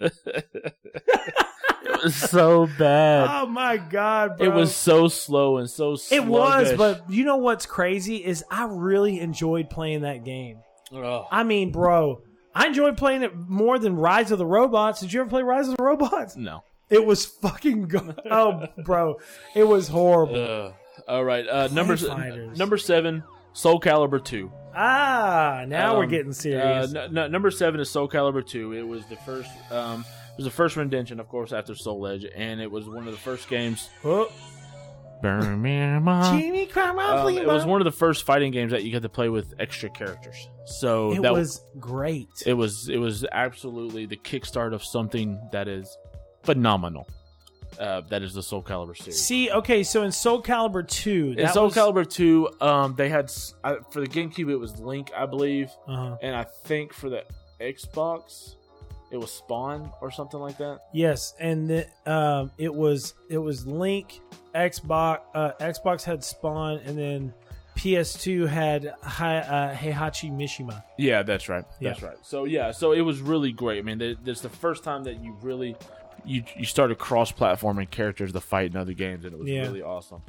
[1.84, 3.28] It was so bad.
[3.30, 4.46] Oh my god, bro.
[4.46, 5.96] it was so slow and so.
[5.96, 6.24] Sluggish.
[6.24, 10.58] It was, but you know what's crazy is I really enjoyed playing that game.
[10.92, 11.24] Ugh.
[11.30, 12.22] I mean, bro,
[12.54, 15.00] I enjoyed playing it more than Rise of the Robots.
[15.00, 16.36] Did you ever play Rise of the Robots?
[16.36, 16.64] no.
[16.90, 18.20] It was fucking good.
[18.30, 19.18] Oh, bro,
[19.54, 20.36] it was horrible.
[20.36, 20.74] Ugh.
[21.08, 21.46] all right.
[21.48, 22.58] Uh, number Fighters.
[22.58, 23.22] number seven,
[23.54, 24.52] Soul Calibur two.
[24.76, 26.94] ah, now we're Um, getting Uh, serious.
[26.94, 28.72] n- number seven is Soul Calibur two.
[28.74, 29.48] It was the first.
[29.70, 30.00] Um,
[30.32, 33.12] it was the first rendition, of course, after Soul Edge, and it was one of
[33.12, 33.88] the first games.
[34.04, 34.30] oh,
[35.22, 36.36] Burn me, ma.
[36.36, 39.08] Jimmy Crime, Um, it was one of the first fighting games that you got to
[39.08, 40.48] play with extra characters.
[40.66, 42.28] So It that was great.
[42.44, 45.96] it was it was absolutely the kickstart of something that is
[46.42, 47.06] phenomenal.
[47.78, 49.18] Uh, that is the Soul Calibur series.
[49.24, 53.08] See, okay, so in Soul Calibur 2, In that Soul was, Calibur 2, um, they
[53.08, 56.18] had s- uh, for the GameCube it was Link, I believe, Uh-huh.
[56.20, 57.24] and I think for the
[57.60, 58.56] Xbox
[59.12, 60.80] it was Spawn or something like that.
[60.92, 64.20] Yes, and the, um, it was it was Link,
[64.54, 67.34] Xbox, uh, Xbox had Spawn, and then
[67.76, 70.82] PS2 had Hi, uh, Heihachi Mishima.
[70.98, 71.64] Yeah, that's right.
[71.80, 72.08] That's Yeah.
[72.08, 72.16] right.
[72.22, 73.78] So yeah, so it was really great.
[73.78, 75.76] I mean, th- this is the first time that you really
[76.24, 79.62] you you started cross-platforming characters to fight in other games, and it was Yeah.
[79.62, 80.22] really awesome.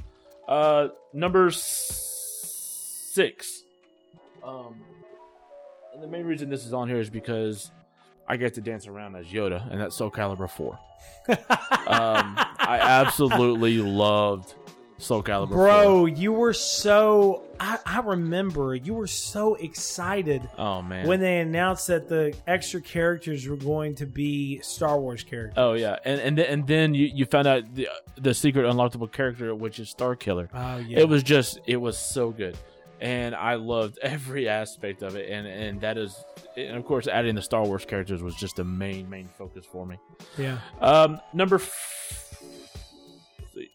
[0.47, 3.61] Uh, number six.
[4.43, 4.75] Um,
[5.93, 7.71] and the main reason this is on here is because
[8.27, 10.79] I get to dance around as Yoda, and that's Soul Calibur Four.
[11.29, 11.37] um,
[11.87, 14.55] I absolutely loved
[14.97, 15.57] Soul Calibur, 4.
[15.57, 17.43] Bro, you were so.
[17.59, 22.81] I, I remember you were so excited Oh man, when they announced that the extra
[22.81, 25.55] characters were going to be Star Wars characters.
[25.57, 29.11] Oh yeah, and and then, and then you, you found out the the secret unlockable
[29.11, 30.47] character, which is Starkiller.
[30.53, 30.99] Oh, yeah.
[30.99, 32.57] It was just it was so good,
[33.03, 36.15] and I loved every aspect of it, and and that is,
[36.57, 39.85] and of course, adding the Star Wars characters was just the main main focus for
[39.85, 39.97] me.
[40.37, 40.57] yeah.
[40.81, 42.41] Um, number f-
[43.53, 43.69] see,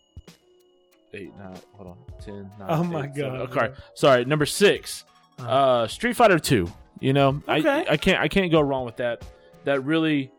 [1.15, 3.39] eight, nine, hold on, ten, nine, Oh my eight, seven.
[3.47, 5.05] God, Okay, sorry, number 6
[5.39, 5.49] Uh-huh.
[5.49, 6.71] uh, Street Fighter Two.
[7.01, 7.69] You know, Okay.
[7.89, 9.25] I I can't I can't go wrong with that.
[9.65, 10.33] That really,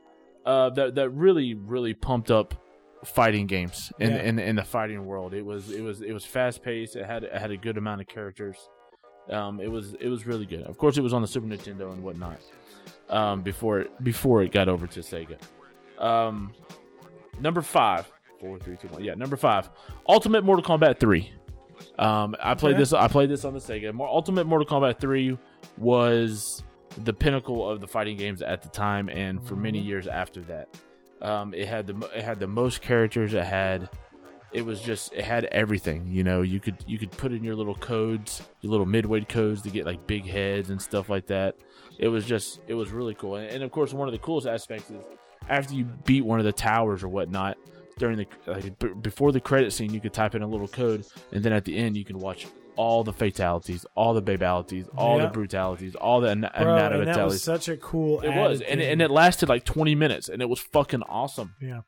[0.45, 2.53] uh, that that really really pumped up
[3.05, 4.17] fighting games in, Yeah.
[4.23, 5.33] in in the fighting world.
[5.33, 6.95] It was it was it was fast paced.
[6.97, 8.57] It had it had a good amount of characters.
[9.29, 10.63] Um, it was it was really good.
[10.63, 12.39] Of course, it was on the Super Nintendo and whatnot.
[13.09, 15.37] Um, before it before it got over to Sega.
[16.03, 16.53] Um,
[17.39, 18.09] number five,
[18.39, 19.03] four, three, two, one.
[19.03, 19.69] Yeah, number five,
[20.07, 21.31] Ultimate Mortal Kombat Three.
[21.97, 22.79] Um, I played Okay.
[22.81, 22.93] this.
[22.93, 23.93] I played this on the Sega.
[23.93, 25.37] More Ultimate Mortal Kombat Three
[25.77, 26.63] was
[27.03, 30.67] the pinnacle of the fighting games at the time, and for many years after that.
[31.21, 33.33] Um, it had the it had the most characters.
[33.33, 33.89] It had
[34.51, 36.07] it was just it had everything.
[36.07, 39.61] You know, you could you could put in your little codes, your little midway codes
[39.63, 41.55] to get like big heads and stuff like that.
[41.97, 43.35] It was just it was really cool.
[43.35, 45.03] And, and of course, one of the coolest aspects is
[45.49, 47.57] after you beat one of the towers or whatnot
[47.97, 51.05] during the like, b- before the credit scene, you could type in a little code,
[51.33, 52.47] and then at the end you can watch
[52.77, 55.25] all the fatalities, all the babalities, all Yeah.
[55.25, 58.21] the brutalities, all the an- and that was such a cool.
[58.21, 61.81] It was, and, and it lasted like 20 minutes, and it was fucking awesome yeah.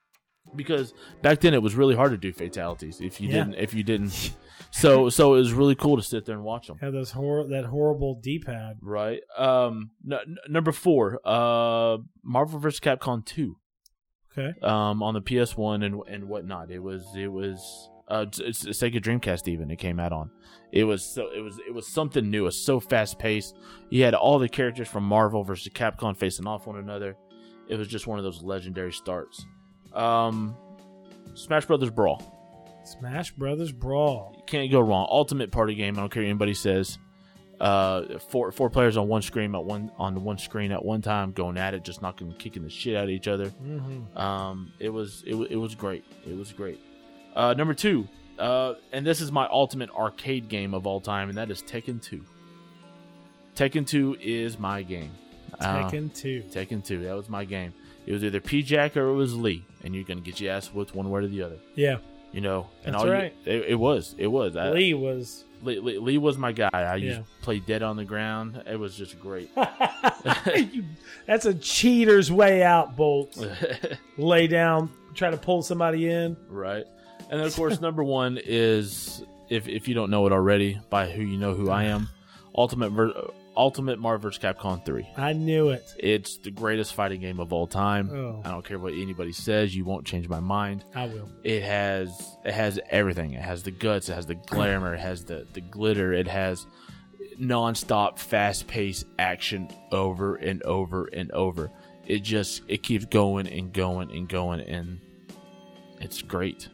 [0.56, 3.46] Because back then it was really hard to do fatalities if you Yeah.
[3.46, 4.36] didn't if you didn't.
[4.74, 7.46] So so it was really cool to sit there and watch them Had those hor-
[7.48, 8.78] that horrible D pad.
[8.82, 9.22] right.
[9.38, 13.58] Um n- n- number four uh marvel vs capcom 2
[14.38, 14.58] Okay.
[14.62, 16.72] um on the ps1 and and whatnot.
[16.72, 20.32] It was it was uh it's, it's sega dreamcast even it came out on.
[20.72, 22.44] It was so it was it was something new.
[22.44, 23.56] It was so fast paced
[23.90, 27.18] you had all the characters from marvel versus capcom facing off one another.
[27.68, 29.46] It was just one of those legendary starts
[29.94, 30.56] um
[31.34, 32.32] smash brothers brawl
[32.84, 34.44] Smash Brothers Brawl.
[34.48, 35.08] can't go wrong.
[35.10, 35.98] Ultimate party game.
[35.98, 36.98] I don't care what anybody says.
[37.60, 41.32] Uh, four four players on one screen at one on one screen at one time,
[41.32, 43.46] going at it, just knocking, kicking the shit out of each other.
[43.46, 44.18] Mm-hmm.
[44.18, 46.04] Um, it was it, it was great.
[46.28, 46.80] It was great.
[47.36, 48.08] Uh, number two,
[48.40, 52.02] uh, and this is my ultimate arcade game of all time, and that is Tekken
[52.02, 52.26] Two.
[53.56, 55.12] Tekken Two is my game.
[55.60, 56.46] Uh, Tekken 2.
[56.50, 57.04] Tekken Two.
[57.04, 57.74] That was my game.
[58.08, 60.68] It was either P Jack or it was Lee, and you're gonna get your ass
[60.68, 61.58] whipped one way or the other.
[61.76, 61.98] Yeah.
[62.32, 63.34] You know, and That's all you- right.
[63.46, 64.16] it, it was.
[64.18, 64.56] It was.
[64.56, 65.44] I- Lee was.
[65.64, 66.70] Lee, Lee, Lee was my guy.
[66.74, 67.24] I used Yeah.
[67.24, 68.64] to play dead on the ground.
[68.66, 69.50] It was just great.
[70.56, 70.84] You-
[71.28, 73.38] That's a cheater's way out, Bolt.
[74.18, 76.36] Lay down, try to pull somebody in.
[76.50, 76.86] right.
[77.30, 81.10] And then of course number one is if if you don't know it already by
[81.10, 82.10] who you know who I am,
[82.56, 83.14] Ultimate Ver-
[83.62, 84.42] Ultimate Marvel vs.
[84.42, 85.08] Capcom Three.
[85.16, 85.94] I knew it.
[86.00, 88.10] It's the greatest fighting game of all time.
[88.12, 88.42] Oh.
[88.44, 89.76] I don't care what anybody says.
[89.76, 90.84] You won't change my mind.
[90.96, 91.30] I will.
[91.44, 93.34] It has it has everything.
[93.34, 94.10] It has the guts.
[94.10, 94.96] It has the glamour.
[94.96, 96.12] It has the the glitter.
[96.12, 96.66] It has
[97.40, 101.70] nonstop, fast paced action over and over and over.
[102.08, 105.00] It just it keeps going and going and going, and
[106.00, 106.68] it's great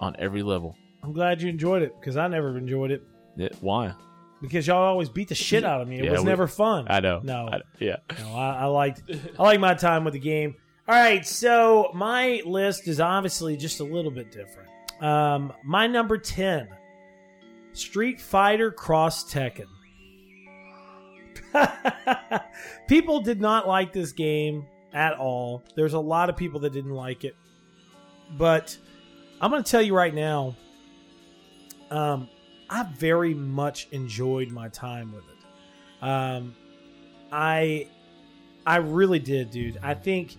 [0.00, 0.76] on every level.
[1.02, 3.02] I'm glad you enjoyed it because I never enjoyed it
[3.36, 3.94] It- why?
[4.42, 5.98] Because y'all always beat the shit out of me.
[6.00, 6.86] It Yeah, was we- never fun.
[6.90, 7.20] I know.
[7.22, 7.96] No, I- yeah.
[8.18, 9.02] no, I, I liked
[9.38, 10.56] I like my time with the game.
[10.86, 14.68] All right, so my list is obviously just a little bit different.
[15.00, 16.68] Um, my number ten,
[17.72, 19.66] Street Fighter Cross Tekken.
[22.88, 25.62] people did not like this game at all.
[25.76, 27.36] There's a lot of people that didn't like it,
[28.36, 28.76] but
[29.40, 30.56] I'm going to tell you right now.
[31.90, 32.28] Um,
[32.72, 36.04] I very much enjoyed my time with it.
[36.04, 36.56] Um,
[37.30, 37.86] I
[38.64, 39.78] I really did, dude.
[39.82, 40.36] I think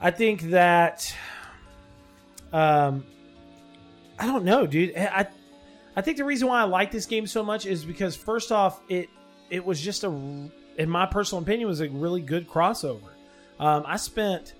[0.00, 1.14] I think that
[2.50, 3.04] um,
[4.18, 4.96] I don't know, dude.
[4.96, 5.26] I
[5.94, 8.80] I think the reason why I like this game so much is because first off,
[8.88, 9.10] it
[9.50, 13.10] it was just a, in my personal opinion, was a really good crossover.
[13.60, 14.54] Um, I spent,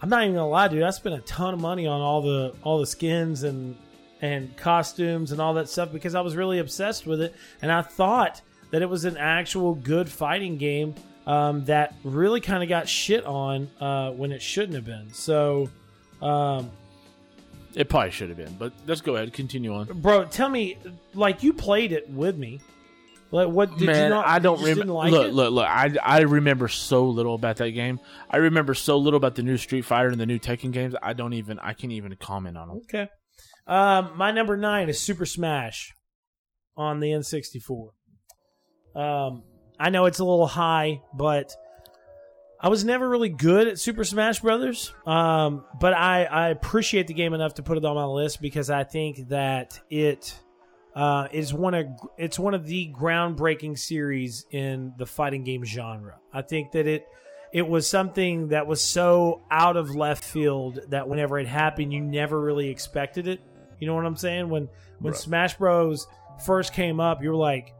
[0.00, 0.84] I'm not even gonna lie, dude.
[0.84, 3.76] I spent a ton of money on all the all the skins and
[4.20, 7.82] and costumes and all that stuff because I was really obsessed with it, and I
[7.82, 8.40] thought
[8.70, 10.94] that it was an actual good fighting game
[11.26, 15.12] um, that really kind of got shit on uh, when it shouldn't have been.
[15.12, 15.68] So,
[16.22, 16.70] um,
[17.74, 19.32] It probably should have been, but let's go ahead.
[19.32, 19.86] Continue on.
[19.86, 20.78] bro, tell me,
[21.14, 22.60] like you played it with me.
[23.30, 24.26] Like, what did Man, you not?
[24.26, 24.92] I don't just didn't remember.
[24.94, 25.34] like look, it?
[25.34, 25.66] look, look.
[25.66, 28.00] I I remember so little about that game.
[28.30, 30.94] I remember so little about the new Street Fighter and the new Tekken games.
[31.02, 31.58] I don't even.
[31.58, 32.76] I can't even comment on them.
[32.78, 33.08] Okay.
[33.68, 35.94] Um, my number nine is Super Smash
[36.76, 37.90] on the N64.
[38.96, 39.42] Um,
[39.78, 41.54] I know it's a little high, but
[42.60, 44.92] I was never really good at Super Smash Brothers.
[45.06, 48.70] Um, but I, I appreciate the game enough to put it on my list because
[48.70, 50.36] I think that it
[50.96, 56.18] uh, is one of it's one of the groundbreaking series in the fighting game genre.
[56.32, 57.06] I think that it
[57.52, 62.00] it was something that was so out of left field that whenever it happened, you
[62.00, 63.40] never really expected it.
[63.80, 64.48] You know what I'm saying?
[64.48, 64.68] When
[65.00, 66.06] when Smash Bros
[66.44, 67.74] first came up, you were like,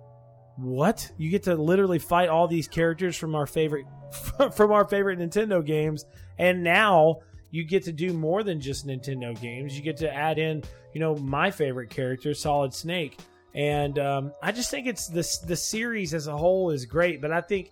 [0.57, 1.11] "What?
[1.19, 3.87] You get to literally fight all these characters from our favorite
[4.53, 6.05] from our favorite Nintendo games,
[6.39, 7.21] and now
[7.51, 9.77] you get to do more than just Nintendo games.
[9.77, 13.19] You get to add in, you know, my favorite character, Solid Snake."
[13.55, 17.33] And um, I just think it's this the series as a whole is great, but
[17.33, 17.71] I think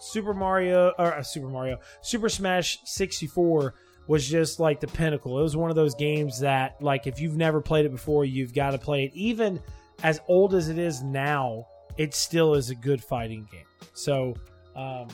[0.00, 3.74] Super Mario or uh, Super Mario, Super Smash 64
[4.08, 5.38] was just like the pinnacle.
[5.38, 8.54] It was one of those games that like if you've never played it before, you've
[8.54, 9.12] got to play it.
[9.14, 9.60] Even
[10.02, 13.64] as old as it is now, it still is a good fighting game.
[13.94, 14.34] So,
[14.74, 15.08] um,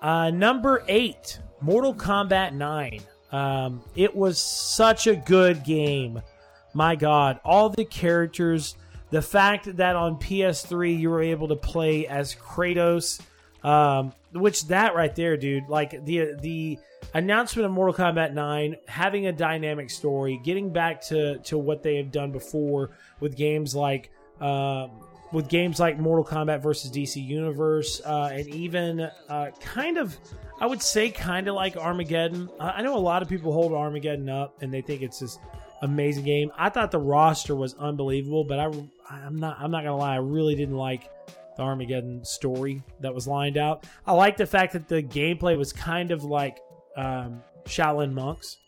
[0.00, 3.00] uh, number eight, Mortal Kombat 9.
[3.30, 6.20] Um, it was such a good game.
[6.74, 8.76] My God, all the characters,
[9.10, 13.20] the fact that on PS3 you were able to play as Kratos,
[13.64, 16.78] um, which that right there, dude, like the the
[17.14, 21.96] announcement of Mortal Kombat 9, having a dynamic story, getting back to to what they
[21.96, 22.90] have done before
[23.20, 24.10] with games like
[24.40, 24.90] um,
[25.32, 30.16] with games like Mortal Kombat versus DC Universe, uh, and even uh, kind of,
[30.60, 32.48] I would say, kind of like Armageddon.
[32.60, 35.38] I I know a lot of people hold Armageddon up and they think it's this
[35.82, 36.50] amazing game.
[36.56, 38.70] I thought the roster was unbelievable, but I,
[39.10, 41.10] I'm not, I'm not gonna lie, I really didn't like
[41.56, 43.84] the Armageddon story that was lined out.
[44.06, 46.58] I like the fact that the gameplay was kind of like
[46.96, 48.58] um, Shaolin monks,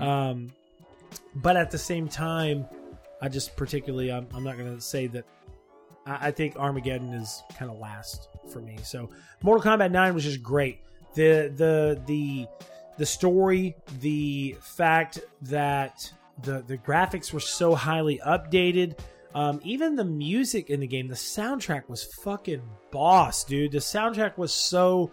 [0.00, 0.52] um,
[1.36, 2.66] but at the same time,
[3.20, 5.24] I just particularly, I'm, I'm not gonna say that
[6.06, 8.78] I I think Armageddon is kind of last for me.
[8.82, 9.10] So
[9.42, 10.80] Mortal Kombat 9 was just great.
[11.14, 12.46] The the the
[12.98, 16.10] the story, the fact that
[16.42, 18.98] the the graphics were so highly updated,
[19.34, 23.72] um, even the music in the game, the soundtrack was fucking boss, dude.
[23.72, 25.10] The soundtrack was so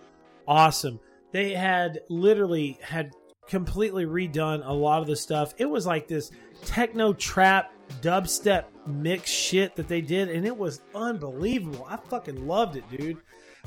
[0.48, 1.00] awesome.
[1.32, 3.14] They had literally had
[3.48, 5.54] completely redone a lot of the stuff.
[5.58, 6.32] It was like this
[6.66, 11.86] techno trap dubstep mix shit that they did, and it was unbelievable.
[11.90, 13.18] I fucking loved it, dude.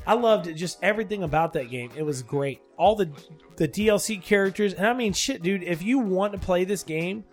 [0.05, 1.91] I loved it, just everything about that game.
[1.95, 2.61] It was great.
[2.77, 3.09] All the
[3.55, 5.63] the DLC characters, and I mean, shit, dude.
[5.63, 7.23] If you want to play this game,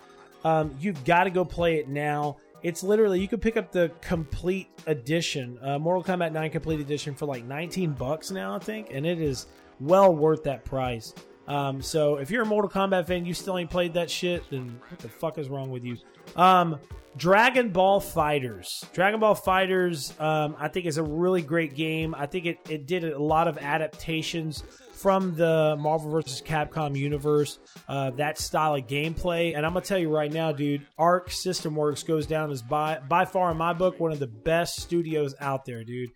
[0.45, 2.37] um, you've got to go play it now.
[2.63, 7.15] It's literally you can pick up the complete edition, uh, Mortal Kombat 9 complete edition
[7.15, 9.47] for like 19 bucks now, I think, and it is
[9.81, 11.15] well worth that price.
[11.49, 14.81] Um, so if you're a Mortal Kombat fan, you still ain't played that shit, then
[14.89, 15.97] what the fuck is wrong with you?
[16.37, 16.79] Um,
[17.17, 18.93] Dragon Ball FighterZ.
[18.93, 22.15] Dragon Ball FighterZ, um, I think is a really great game.
[22.17, 24.63] I think it, it did a lot of adaptations
[25.01, 26.43] from the Marvel vs.
[26.43, 29.57] Capcom universe, uh, that style of gameplay.
[29.57, 33.01] And I'm gonna tell you right now, dude, Arc System Works goes down as by
[33.09, 36.11] by far in my book one of the best studios out there, dude.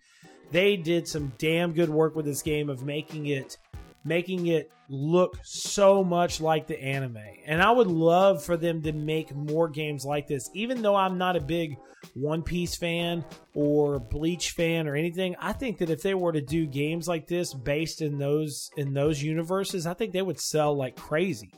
[0.51, 3.57] They did some damn good work with this game of making it
[4.05, 7.17] making it look so much like the anime.
[7.45, 10.49] And I would love for them to make more games like this.
[10.53, 11.75] Even though I'm not a big
[12.13, 13.25] One Piece fan
[13.55, 17.27] or Bleach fan or anything, I think that if they were to do games like
[17.27, 21.51] this based in those in those universes, I think they would sell like crazy.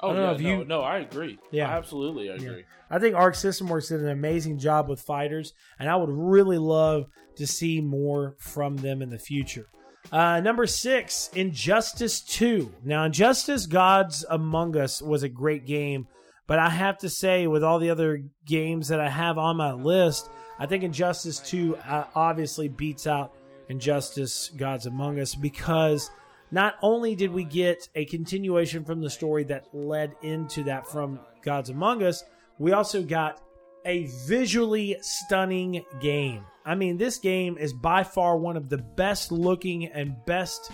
[0.00, 1.38] Oh I don't yeah, know if no, you- no, I agree.
[1.50, 1.68] Yeah.
[1.70, 2.64] absolutely, I agree.
[2.90, 6.58] I think Arc System Works did an amazing job with fighters, and I would really
[6.58, 7.06] love
[7.36, 9.66] to see more from them in the future.
[10.12, 12.72] Uh, number six, Injustice 2.
[12.84, 16.06] Now, Injustice Gods Among Us was a great game,
[16.46, 19.72] but I have to say, with all the other games that I have on my
[19.72, 20.28] list,
[20.58, 23.34] I think Injustice 2 uh, obviously beats out
[23.68, 26.10] Injustice Gods Among Us because
[26.50, 31.18] not only did we get a continuation from the story that led into that from
[31.42, 32.22] Gods Among Us,
[32.58, 33.40] we also got
[33.84, 36.44] a visually stunning game.
[36.64, 40.72] I mean, this game is by far one of the best looking and best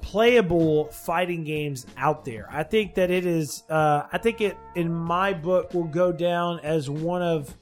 [0.00, 2.48] playable fighting games out there.
[2.50, 3.64] I think that it is.
[3.68, 7.56] Uh, I think it in my book will go down as one of.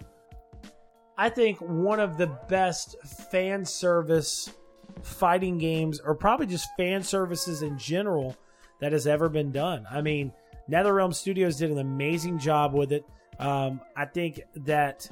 [1.17, 2.97] I think one of the best
[3.31, 4.51] fan service
[5.03, 8.37] fighting games, or probably just fan services in general,
[8.81, 9.87] that has ever been done.
[9.91, 10.33] I mean,
[10.69, 13.05] NetherRealm Studios did an amazing job with it.
[13.39, 15.09] Um, I think that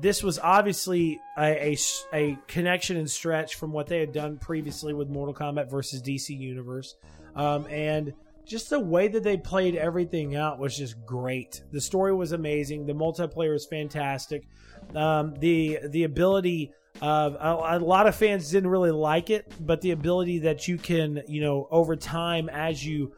[0.00, 1.78] this was obviously a, a,
[2.12, 6.36] a connection and stretch from what they had done previously with Mortal Kombat versus DC
[6.36, 6.96] Universe.
[7.36, 8.12] Um, and
[8.44, 11.62] just the way that they played everything out was just great.
[11.72, 12.86] The story was amazing.
[12.86, 14.46] The multiplayer is fantastic.
[14.94, 19.80] Um, the the ability of a, a lot of fans didn't really like it, but
[19.80, 23.12] the ability that you can you know over time as you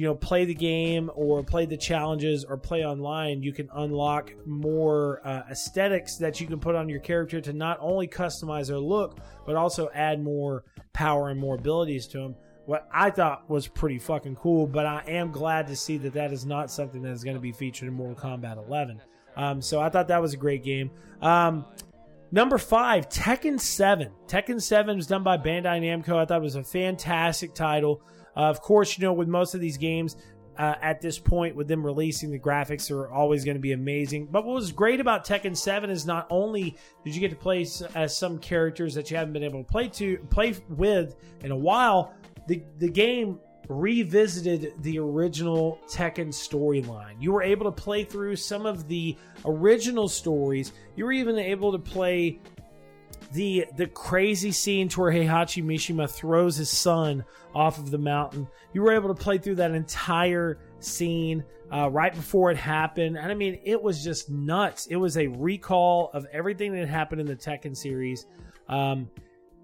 [0.00, 4.32] you know play the game or play the challenges or play online you can unlock
[4.46, 8.78] more uh, aesthetics that you can put on your character to not only customize their
[8.78, 12.34] look but also add more power and more abilities to them
[12.64, 16.32] what i thought was pretty fucking cool but i am glad to see that that
[16.32, 19.02] is not something that is going to be featured in mortal kombat 11
[19.36, 20.90] um, so i thought that was a great game
[21.20, 21.66] um,
[22.32, 24.08] Number five, Tekken 7.
[24.28, 26.16] Tekken 7 was done by Bandai Namco.
[26.16, 28.02] I thought it was a fantastic title.
[28.36, 30.16] Uh, of course, you know, with most of these games
[30.58, 34.26] uh, at this point, with them releasing, the graphics are always going to be amazing.
[34.26, 37.66] But what was great about Tekken 7 is not only did you get to play
[37.94, 41.56] as some characters that you haven't been able to play to play with in a
[41.56, 42.14] while,
[42.46, 43.38] the the game
[43.70, 47.14] revisited the original Tekken storyline.
[47.20, 50.72] You were able to play through some of the original stories.
[50.96, 52.40] You were even able to play
[53.32, 57.24] the the crazy scene to where Heihachi Mishima throws his son
[57.54, 58.48] off of the mountain.
[58.72, 63.30] You were able to play through that entire scene uh, right before it happened, and
[63.30, 64.86] I mean, it was just nuts.
[64.86, 68.26] It was a recall of everything that happened in the Tekken series,
[68.68, 69.08] um,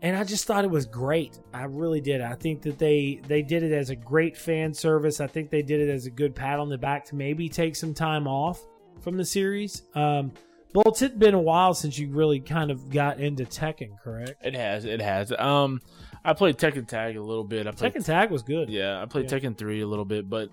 [0.02, 1.40] and I just thought it was great.
[1.52, 2.20] I really did.
[2.20, 5.20] I think that they they did it as a great fan service.
[5.20, 7.74] I think they did it as a good pat on the back to maybe take
[7.74, 8.64] some time off
[9.00, 9.82] from the series.
[9.94, 10.32] Um,
[10.72, 14.34] Bolts, it's been a while since you really kind of got into Tekken, correct?
[14.44, 15.32] It has, it has.
[15.32, 15.80] Um,
[16.24, 17.66] I played Tekken Tag a little bit.
[17.66, 18.68] I played, Tekken Tag was good.
[18.68, 19.38] yeah, I played Yeah.
[19.38, 20.50] Tekken Three a little bit, but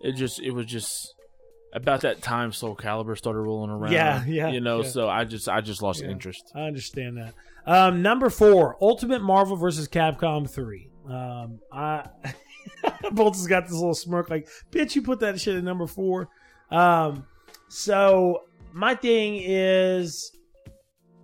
[0.00, 1.14] it just, it was just
[1.72, 3.92] about that time Soul Calibur started rolling around.
[3.92, 4.88] Yeah, yeah, You know, yeah.
[4.88, 6.08] so I just, I just lost Yeah.
[6.10, 6.50] interest.
[6.54, 7.34] I understand that.
[7.66, 10.88] Um, number four, Ultimate Marvel versus Capcom 3.
[11.10, 12.08] Um, I
[13.12, 16.28] Bolts has got this little smirk like, bitch, you put that shit at number four.
[16.70, 17.26] Um,
[17.68, 18.44] so
[18.76, 20.36] my thing is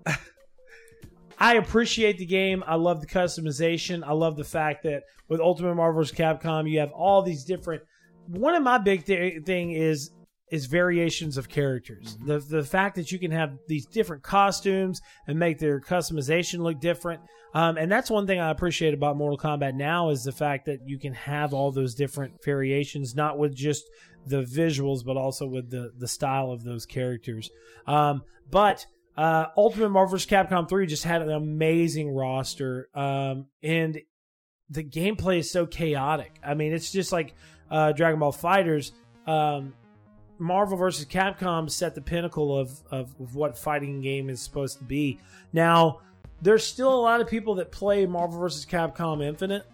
[1.38, 2.64] I appreciate the game.
[2.66, 4.02] I love the customization.
[4.04, 6.16] I love the fact that with Ultimate Marvel vs.
[6.16, 7.82] Capcom, you have all these different.
[8.26, 10.12] One of my big th- thing is
[10.50, 12.16] is variations of characters.
[12.16, 12.26] Mm-hmm.
[12.26, 16.80] The the fact that you can have these different costumes and make their customization look
[16.80, 17.20] different.
[17.54, 20.88] Um, and that's one thing I appreciate about Mortal Kombat now is the fact that
[20.88, 23.84] you can have all those different variations, not with just
[24.26, 27.50] the visuals, but also with the the style of those characters.
[27.86, 30.26] Um, but uh, Ultimate Marvel vs.
[30.26, 32.88] Capcom 3 just had an amazing roster.
[32.94, 34.00] Um, and
[34.70, 36.38] the gameplay is so chaotic.
[36.44, 37.34] I mean, it's just like
[37.70, 38.92] uh, Dragon Ball FighterZ.
[39.26, 39.74] Um,
[40.38, 41.04] Marvel vs.
[41.06, 45.20] Capcom set the pinnacle of, of, of what fighting game is supposed to be.
[45.52, 46.00] Now,
[46.42, 48.66] there's still a lot of people that play Marvel vs.
[48.66, 49.64] Capcom Infinite.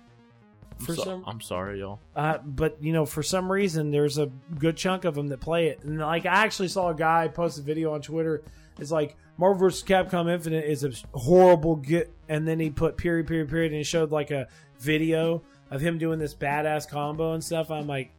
[0.79, 1.99] I'm, For so- some, I'm sorry, y'all.
[2.15, 4.27] uh, but you know, for some reason, there's a
[4.59, 5.83] good chunk of them that play it.
[5.83, 8.43] And like, I actually saw a guy post a video on Twitter.
[8.79, 9.83] It's like Marvel vs.
[9.83, 13.83] Capcom Infinite is a horrible get, and then he put period, period, period, and he
[13.85, 14.47] showed like a
[14.79, 15.43] video
[15.73, 17.71] of him doing this badass combo and stuff.
[17.73, 18.13] I'm like,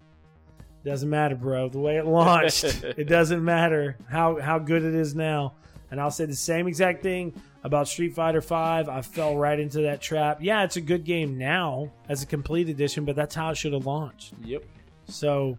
[0.83, 1.69] doesn't matter, bro.
[1.69, 5.53] The way it launched, it doesn't matter how how good it is now.
[5.91, 7.33] And I'll say the same exact thing
[7.63, 8.53] about Street Fighter V.
[8.55, 10.39] I fell right into that trap.
[10.41, 13.73] Yeah, it's a good game now as a complete edition, but that's how it should
[13.73, 14.33] have launched.
[14.43, 14.63] Yep.
[15.07, 15.57] So,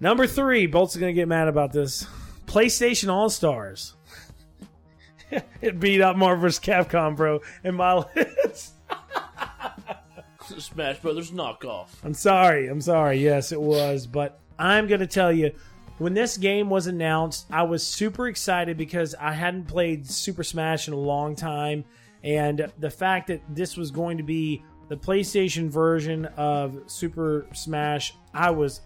[0.00, 2.06] number three, Bolt's gonna get mad about this.
[2.46, 3.94] PlayStation All Stars.
[5.60, 6.60] it beat up Marvel vs.
[6.60, 8.74] Capcom, bro, in my list.
[10.58, 11.88] Smash Brothers knockoff.
[12.02, 12.68] I'm sorry.
[12.68, 13.18] I'm sorry.
[13.18, 14.06] Yes, it was.
[14.06, 15.52] But I'm going to tell you,
[15.98, 20.88] when this game was announced, I was super excited because I hadn't played Super Smash
[20.88, 21.84] in a long time.
[22.22, 28.14] And the fact that this was going to be the PlayStation version of Super Smash,
[28.32, 28.80] I was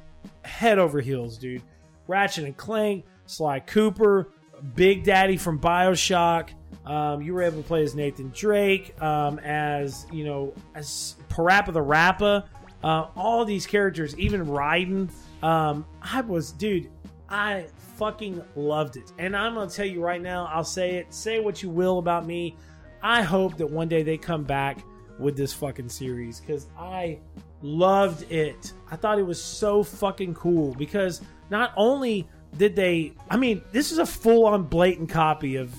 [0.44, 1.62] head over heels, dude.
[2.06, 4.28] Ratchet and Clank, Sly Cooper,
[4.74, 6.50] Big Daddy from Bioshock.
[6.84, 11.72] Um, you were able to play as Nathan Drake, um, as you know, as PaRappa
[11.72, 12.44] the Rapper,
[12.82, 15.10] uh, all these characters, even Raiden.
[15.42, 16.90] Um, I was, dude,
[17.28, 19.12] I fucking loved it.
[19.18, 21.12] And I'm gonna tell you right now, I'll say it.
[21.12, 22.56] Say what you will about me.
[23.02, 24.84] I hope that one day they come back
[25.18, 27.18] with this fucking series because I
[27.62, 28.72] loved it.
[28.90, 33.92] I thought it was so fucking cool because not only did they, I mean, this
[33.92, 35.74] is a full on blatant copy of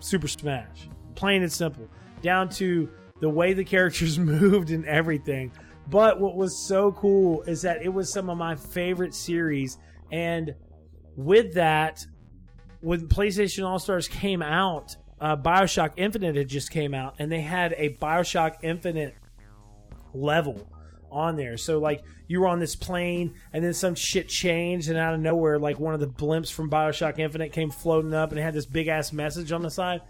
[0.00, 1.88] Super Smash, plain and simple,
[2.22, 2.88] down to
[3.20, 5.52] the way the characters moved and everything.
[5.88, 9.78] But what was so cool is that it was some of my favorite series.
[10.10, 10.54] And
[11.16, 12.06] with that,
[12.80, 17.40] when PlayStation All Stars came out, uh, Bioshock Infinite had just came out, and they
[17.40, 19.14] had a Bioshock Infinite
[20.12, 20.68] level
[21.10, 21.56] on there.
[21.56, 25.20] So like you were on this plane, and then some shit changed, and out of
[25.20, 28.54] nowhere, like one of the blimps from Bioshock Infinite came floating up, and it had
[28.54, 30.00] this big ass message on the side.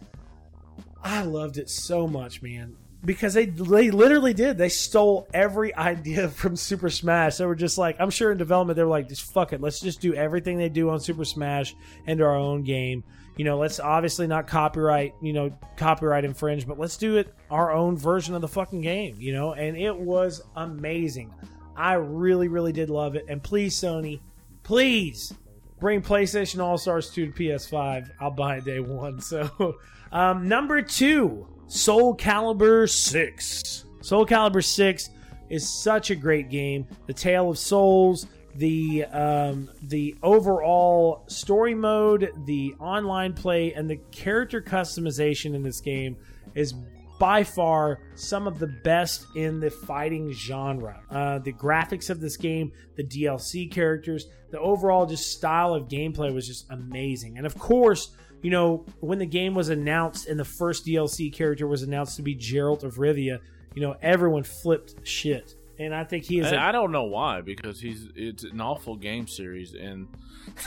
[1.03, 2.77] I loved it so much, man.
[3.05, 4.59] Because they they literally did.
[4.59, 7.37] They stole every idea from Super Smash.
[7.37, 9.61] They were just like, I'm sure in development they were like, just fuck it.
[9.61, 11.75] Let's just do everything they do on Super Smash
[12.07, 13.05] into our own game.
[13.37, 17.73] You know, let's obviously not copyright, you know, copyright infringe, but let's do it our
[17.73, 19.55] own version of the fucking game, you know?
[19.55, 21.33] And it was amazing.
[21.75, 23.25] I really, really did love it.
[23.29, 24.21] And please, Sony,
[24.63, 25.33] please
[25.81, 28.11] bring PlayStation All Stars 2 to PS5.
[28.21, 29.21] I'll buy it day one.
[29.21, 29.77] So,
[30.13, 33.87] um, number two, Soul Calibur 6.
[34.03, 35.09] Soul Calibur 6
[35.49, 36.87] is such a great game.
[37.07, 38.27] The Tale of Souls,
[38.57, 45.81] the um, the overall story mode, the online play, and the character customization in this
[45.81, 46.19] game
[46.55, 46.75] is
[47.19, 51.01] by far some of the best in the fighting genre.
[51.11, 56.35] Uh, the graphics of this game, the DLC characters, the overall just style of gameplay
[56.35, 57.39] was just amazing.
[57.39, 61.67] And of course, you know, when the game was announced and the first DLC character
[61.67, 63.39] was announced to be Geralt of Rivia,
[63.75, 65.55] you know, everyone flipped shit.
[65.79, 66.53] And I think he is.
[66.53, 70.07] A- I don't know why because he's it's an awful game series and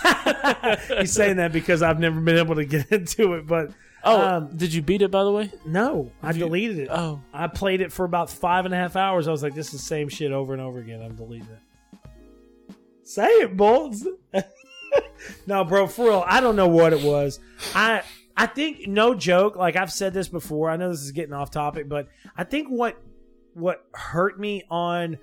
[1.00, 3.72] He's saying that because I've never been able to get into it, but
[4.04, 5.52] oh um, did you beat it by the way?
[5.66, 6.90] no, I you- deleted it.
[6.92, 7.22] Oh.
[7.34, 9.28] I played it for about five and a half hours.
[9.28, 11.02] I was like, this is the same shit over and over again.
[11.02, 12.76] I'm deleting it.
[13.04, 14.06] Say it, Bolts.
[15.48, 16.24] no, bro, for real.
[16.26, 17.40] I don't know what it was.
[17.74, 18.04] I
[18.38, 19.56] I think no joke.
[19.56, 20.70] Like I've said this before.
[20.70, 23.02] I know this is getting off topic, but I think what
[23.54, 25.18] what hurt me on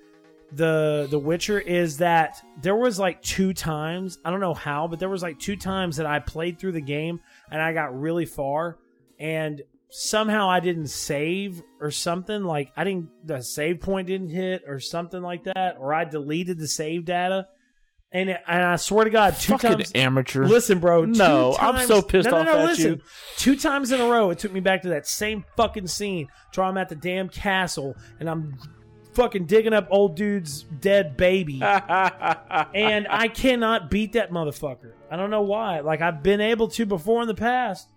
[0.53, 4.19] the The Witcher is that there was like two times.
[4.25, 6.81] I don't know how, but there was like two times that I played through the
[6.81, 7.21] game
[7.51, 8.79] and I got really far
[9.19, 14.63] and somehow I didn't save or something like I didn't the save point didn't hit
[14.67, 17.47] or something like that or I deleted the save data
[18.13, 20.45] and and I swear to God two Fucking times amateur.
[20.45, 21.07] Listen, bro.
[21.07, 22.91] two No, I'm so pissed no, no, off no, at listen.
[22.93, 23.01] you.
[23.37, 26.29] Two times in a row, it took me back to that same fucking scene.
[26.53, 28.59] To where I'm at the damn castle and I'm
[29.15, 34.93] fucking digging up old dude's dead baby, and I cannot beat that motherfucker.
[35.11, 35.81] I don't know why.
[35.81, 37.89] Like I've been able to before in the past,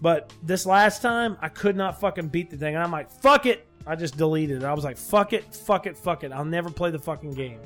[0.00, 2.74] but this last time I could not fucking beat the thing.
[2.74, 3.66] And I'm like, fuck it.
[3.86, 4.64] I just deleted it.
[4.64, 6.32] I was like, fuck it, fuck it, fuck it.
[6.32, 7.58] I'll never play the fucking game.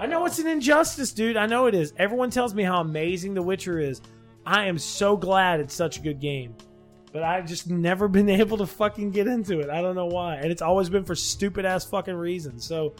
[0.00, 1.36] I know it's an injustice, dude.
[1.36, 1.92] I know it is.
[1.98, 4.00] Everyone tells me how amazing The Witcher is.
[4.46, 6.54] I am so glad it's such a good game.
[7.12, 9.68] But I've just never been able to fucking get into it.
[9.68, 10.36] I don't know why.
[10.36, 12.64] And it's always been for stupid ass fucking reasons.
[12.64, 12.94] So,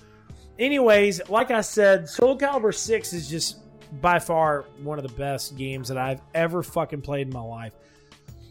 [0.58, 3.62] anyways, like I said, Soul Calibur 6 is just
[4.02, 7.72] by far one of the best games that I've ever fucking played in my life.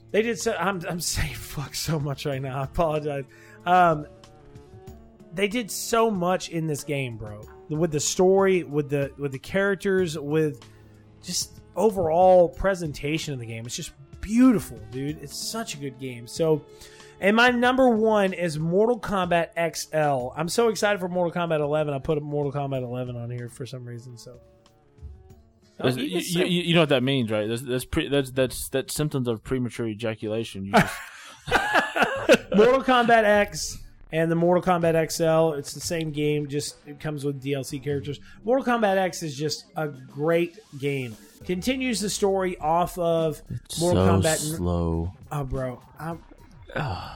[0.09, 0.55] They did so.
[0.55, 2.61] I'm, I'm saying fuck so much right now.
[2.61, 3.25] I apologize.
[3.67, 4.07] Um,
[5.35, 7.41] they did so much in this game, bro.
[7.69, 10.65] With the story, with the with the characters, with
[11.23, 13.65] just overall presentation of the game.
[13.65, 13.91] It's just
[14.21, 15.21] beautiful, dude.
[15.21, 16.27] It's such a good game.
[16.27, 16.65] So,
[17.21, 20.33] and my number one is Mortal Kombat XL.
[20.35, 21.93] I'm so excited for Mortal Kombat 11.
[21.93, 24.17] I put Mortal Kombat 11 on here for some reason.
[24.17, 24.39] So,
[25.83, 27.47] You you, you- you know what that means, right?
[27.47, 30.65] That's that's pre, that's that's that's symptoms of premature ejaculation.
[30.65, 30.95] You just,
[32.55, 33.77] Mortal Kombat X
[34.11, 35.57] and the Mortal Kombat XL.
[35.57, 38.19] It's the same game, just it comes with DLC characters.
[38.43, 41.15] Mortal Kombat X is just a great game.
[41.45, 43.41] Continues the story off of
[43.79, 44.37] Mortal Kombat.
[44.37, 45.13] slow.
[45.31, 46.21] Oh, bro, I'm,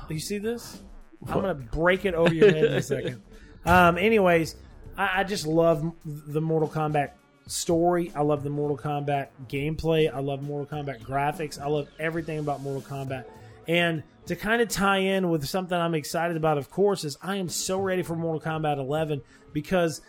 [0.09, 0.81] you see this?
[1.27, 3.21] I'm gonna break it over your head in a second.
[3.65, 4.57] Um, anyways,
[4.97, 7.11] I, I just love the Mortal Kombat
[7.47, 8.11] story.
[8.13, 10.13] I love the Mortal Kombat gameplay.
[10.13, 11.57] I love Mortal Kombat graphics.
[11.61, 13.23] I love everything about Mortal Kombat.
[13.69, 17.37] And to kind of tie in with something I'm excited about, of course, is I
[17.37, 19.21] am so ready for Mortal Kombat 11
[19.51, 20.01] because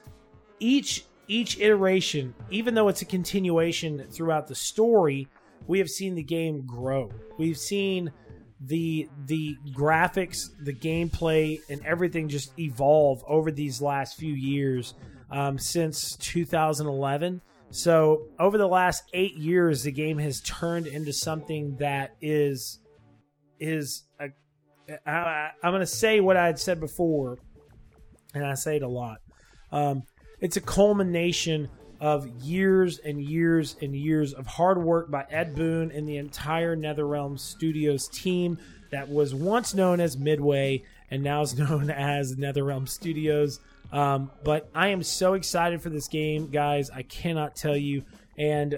[0.60, 5.26] each each iteration, even though it's a continuation throughout the story,
[5.66, 7.10] we have seen the game grow.
[7.38, 8.12] We've seen
[8.60, 14.94] the the graphics, the gameplay, and everything just evolve over these last few years
[15.30, 17.40] um, since 2011.
[17.70, 22.78] So over the last eight years, the game has turned into something that is
[23.58, 24.04] is
[25.06, 27.38] I'm going to say what I had said before,
[28.34, 29.18] and I say it a lot.
[29.72, 30.02] Um,
[30.40, 31.68] it's a culmination
[32.00, 36.76] of years and years and years of hard work by Ed Boon and the entire
[36.76, 38.58] NetherRealm Studios team
[38.90, 43.60] that was once known as Midway and now is known as NetherRealm Studios.
[43.92, 46.90] Um, but I am so excited for this game, guys.
[46.90, 48.04] I cannot tell you.
[48.36, 48.76] And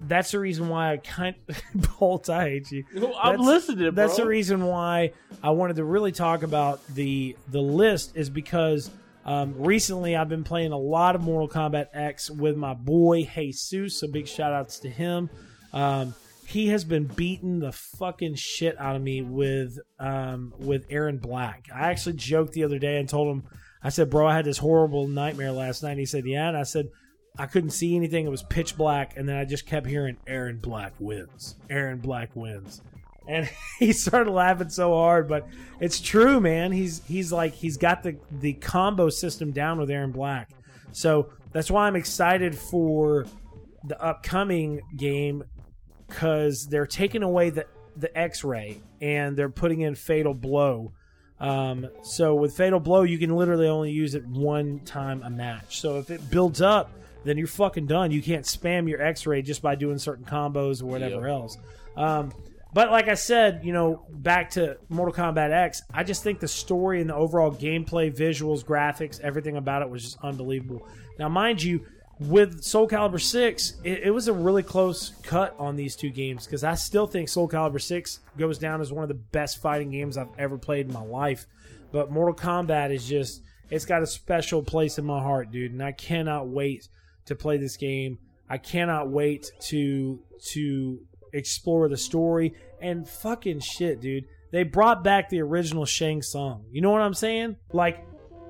[0.00, 1.36] that's the reason why I kind
[1.98, 2.84] Bolt, I hate you.
[2.94, 5.12] I'm That's- listening, That's the reason why
[5.42, 8.90] I wanted to really talk about the the list is because
[9.24, 14.00] um, recently I've been playing a lot of Mortal Kombat X with my boy Jesus.
[14.00, 15.28] So big shout outs to him.
[15.72, 16.14] Um,
[16.46, 21.66] he has been beating the fucking shit out of me with um, with Erron Black.
[21.72, 23.44] I actually joked the other day and told him,
[23.82, 26.56] I said, "Bro, I had this horrible nightmare last night." And he said, "Yeah," and
[26.56, 26.86] I said.
[27.40, 28.26] I couldn't see anything.
[28.26, 31.56] It was pitch black, and then I just kept hearing Erron Black wins.
[31.70, 32.82] Erron Black wins.
[33.26, 33.48] And
[33.78, 35.46] he started laughing so hard but
[35.80, 36.70] it's true man.
[36.70, 40.50] He's he's like he's got the the combo system down with erron black.
[40.92, 43.26] So that's why i'm excited for
[43.84, 45.44] the upcoming game
[46.06, 50.92] because they're taking away the the x-ray and they're putting in fatal blow.
[51.38, 55.80] Um, so with fatal blow you can literally only use it one time a match.
[55.80, 56.90] So if it builds up
[57.24, 60.86] then you're fucking done you can't spam your x-ray just by doing certain combos or
[60.86, 61.30] whatever Yep.
[61.30, 61.58] else
[61.96, 62.32] um,
[62.72, 66.46] but like I said, you know, back to Mortal Kombat X, I just think the
[66.46, 70.86] story and the overall gameplay, visuals, graphics, everything about it was just unbelievable.
[71.18, 71.84] Now, mind you,
[72.20, 76.44] with Soul Calibur 6, it, it was a really close cut on these two games
[76.46, 79.90] because I still think Soul Calibur 6 goes down as one of the best fighting
[79.90, 81.46] games I've ever played in my life.
[81.90, 85.82] But Mortal Kombat is just, it's got a special place in my heart, dude, and
[85.82, 86.88] I cannot wait
[87.30, 88.18] to play this game.
[88.48, 90.20] I cannot wait to
[90.52, 91.00] to
[91.32, 94.24] explore the story and fucking shit, dude.
[94.52, 96.64] They brought back the original Shang Tsung.
[96.70, 97.56] You know what I'm saying?
[97.72, 98.04] Like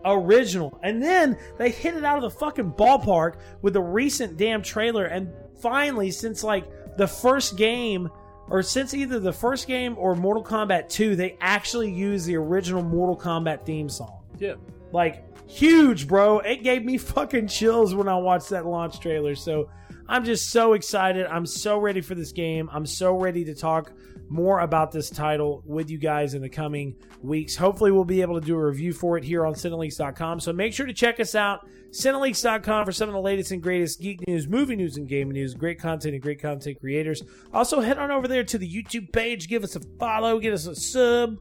[0.04, 0.78] original.
[0.82, 5.04] And then they hit it out of the fucking ballpark with the recent damn trailer
[5.04, 5.30] and
[5.60, 6.64] finally since like
[6.96, 8.08] the first game
[8.48, 12.82] or since either the first game or Mortal Kombat 2, they actually used the original
[12.82, 14.24] Mortal Kombat theme song.
[14.38, 14.54] Yeah.
[14.92, 16.40] Like huge, bro.
[16.40, 19.34] It gave me fucking chills when I watched that launch trailer.
[19.34, 19.70] So
[20.08, 21.26] I'm just so excited.
[21.26, 22.68] I'm so ready for this game.
[22.72, 23.92] I'm so ready to talk
[24.28, 27.56] more about this title with you guys in the coming weeks.
[27.56, 30.40] Hopefully, we'll be able to do a review for it here on Cinelinx.com.
[30.40, 34.00] So make sure to check us out, Cinelinx.com, for some of the latest and greatest
[34.00, 35.54] geek news, movie news, and gaming news.
[35.54, 37.22] Great content and great content creators.
[37.52, 39.48] Also, head on over there to the YouTube page.
[39.48, 40.38] Give us a follow.
[40.38, 41.36] Give us a sub.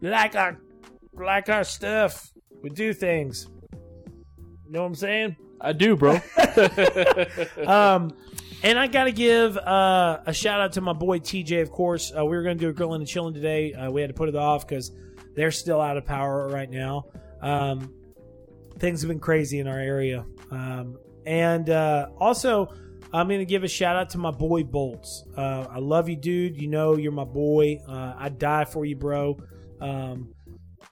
[0.00, 0.58] Like our
[1.12, 2.32] like our stuff.
[2.62, 3.48] We do things.
[3.72, 5.36] You know what I'm saying?
[5.60, 6.20] I do, bro.
[7.66, 8.16] Um,
[8.62, 11.62] and I got to give uh, a shout out to my boy TJ.
[11.62, 13.72] Of course, uh, we were going to do a grilling and chilling today.
[13.72, 14.90] Uh, we had to put it off because
[15.36, 17.04] they're still out of power right now.
[17.40, 17.94] Um,
[18.78, 20.24] things have been crazy in our area.
[20.50, 22.74] Um, and uh, also,
[23.12, 25.24] I'm going to give a shout out to my boy Bolts.
[25.36, 26.60] Uh, I love you, dude.
[26.60, 27.78] You know you're my boy.
[27.88, 29.38] Uh, I die for you, bro.
[29.80, 30.34] Um,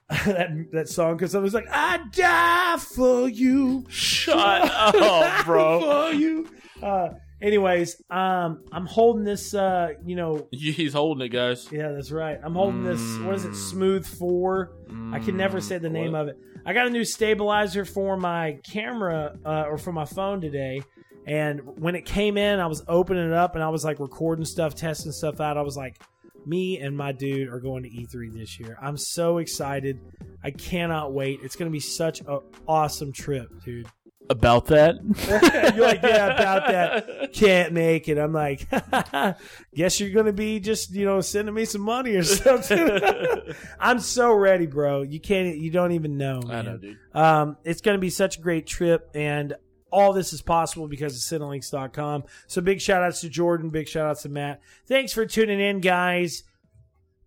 [0.25, 3.85] that that song because I was like, I die for you.
[3.89, 4.37] Shut
[4.71, 5.79] up, bro.
[6.09, 6.47] for you.
[6.81, 7.09] Uh,
[7.41, 9.53] anyways, um, I'm holding this.
[9.53, 11.67] Uh, you know, He's holding it, guys.
[11.71, 12.39] yeah, that's right.
[12.41, 13.01] I'm holding this.
[13.19, 13.53] What is it?
[13.55, 14.71] Smooth Four.
[15.11, 16.21] I can never say the name what?
[16.21, 16.37] of it.
[16.65, 20.81] I got a new stabilizer for my camera uh, or for my phone today.
[21.25, 24.45] And when it came in, I was opening it up and I was like recording
[24.45, 25.57] stuff, testing stuff out.
[25.57, 26.01] I was like,
[26.45, 28.77] me and my dude are going to E3 this year.
[28.81, 29.99] I'm so excited.
[30.43, 31.39] I cannot wait.
[31.43, 33.87] It's going to be such an awesome trip, dude.
[34.29, 34.95] About that?
[35.75, 37.33] you're like, yeah, about that.
[37.33, 38.17] Can't make it.
[38.17, 38.67] I'm like,
[39.73, 42.99] guess you're gonna be just, you know, sending me some money or something.
[43.79, 45.03] I'm so ready, bro.
[45.03, 46.41] You can't, you don't even know.
[46.49, 46.97] I know, dude.
[47.13, 49.55] Um, it's gonna be such a great trip, and
[49.91, 52.23] all this is possible because of Cinelinx.com.
[52.47, 53.69] So big shout outs to Jordan.
[53.69, 54.61] Big shout outs to Matt.
[54.85, 56.43] Thanks for tuning in, guys.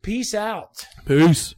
[0.03, 0.87] Peace out.
[1.05, 1.55] Peace.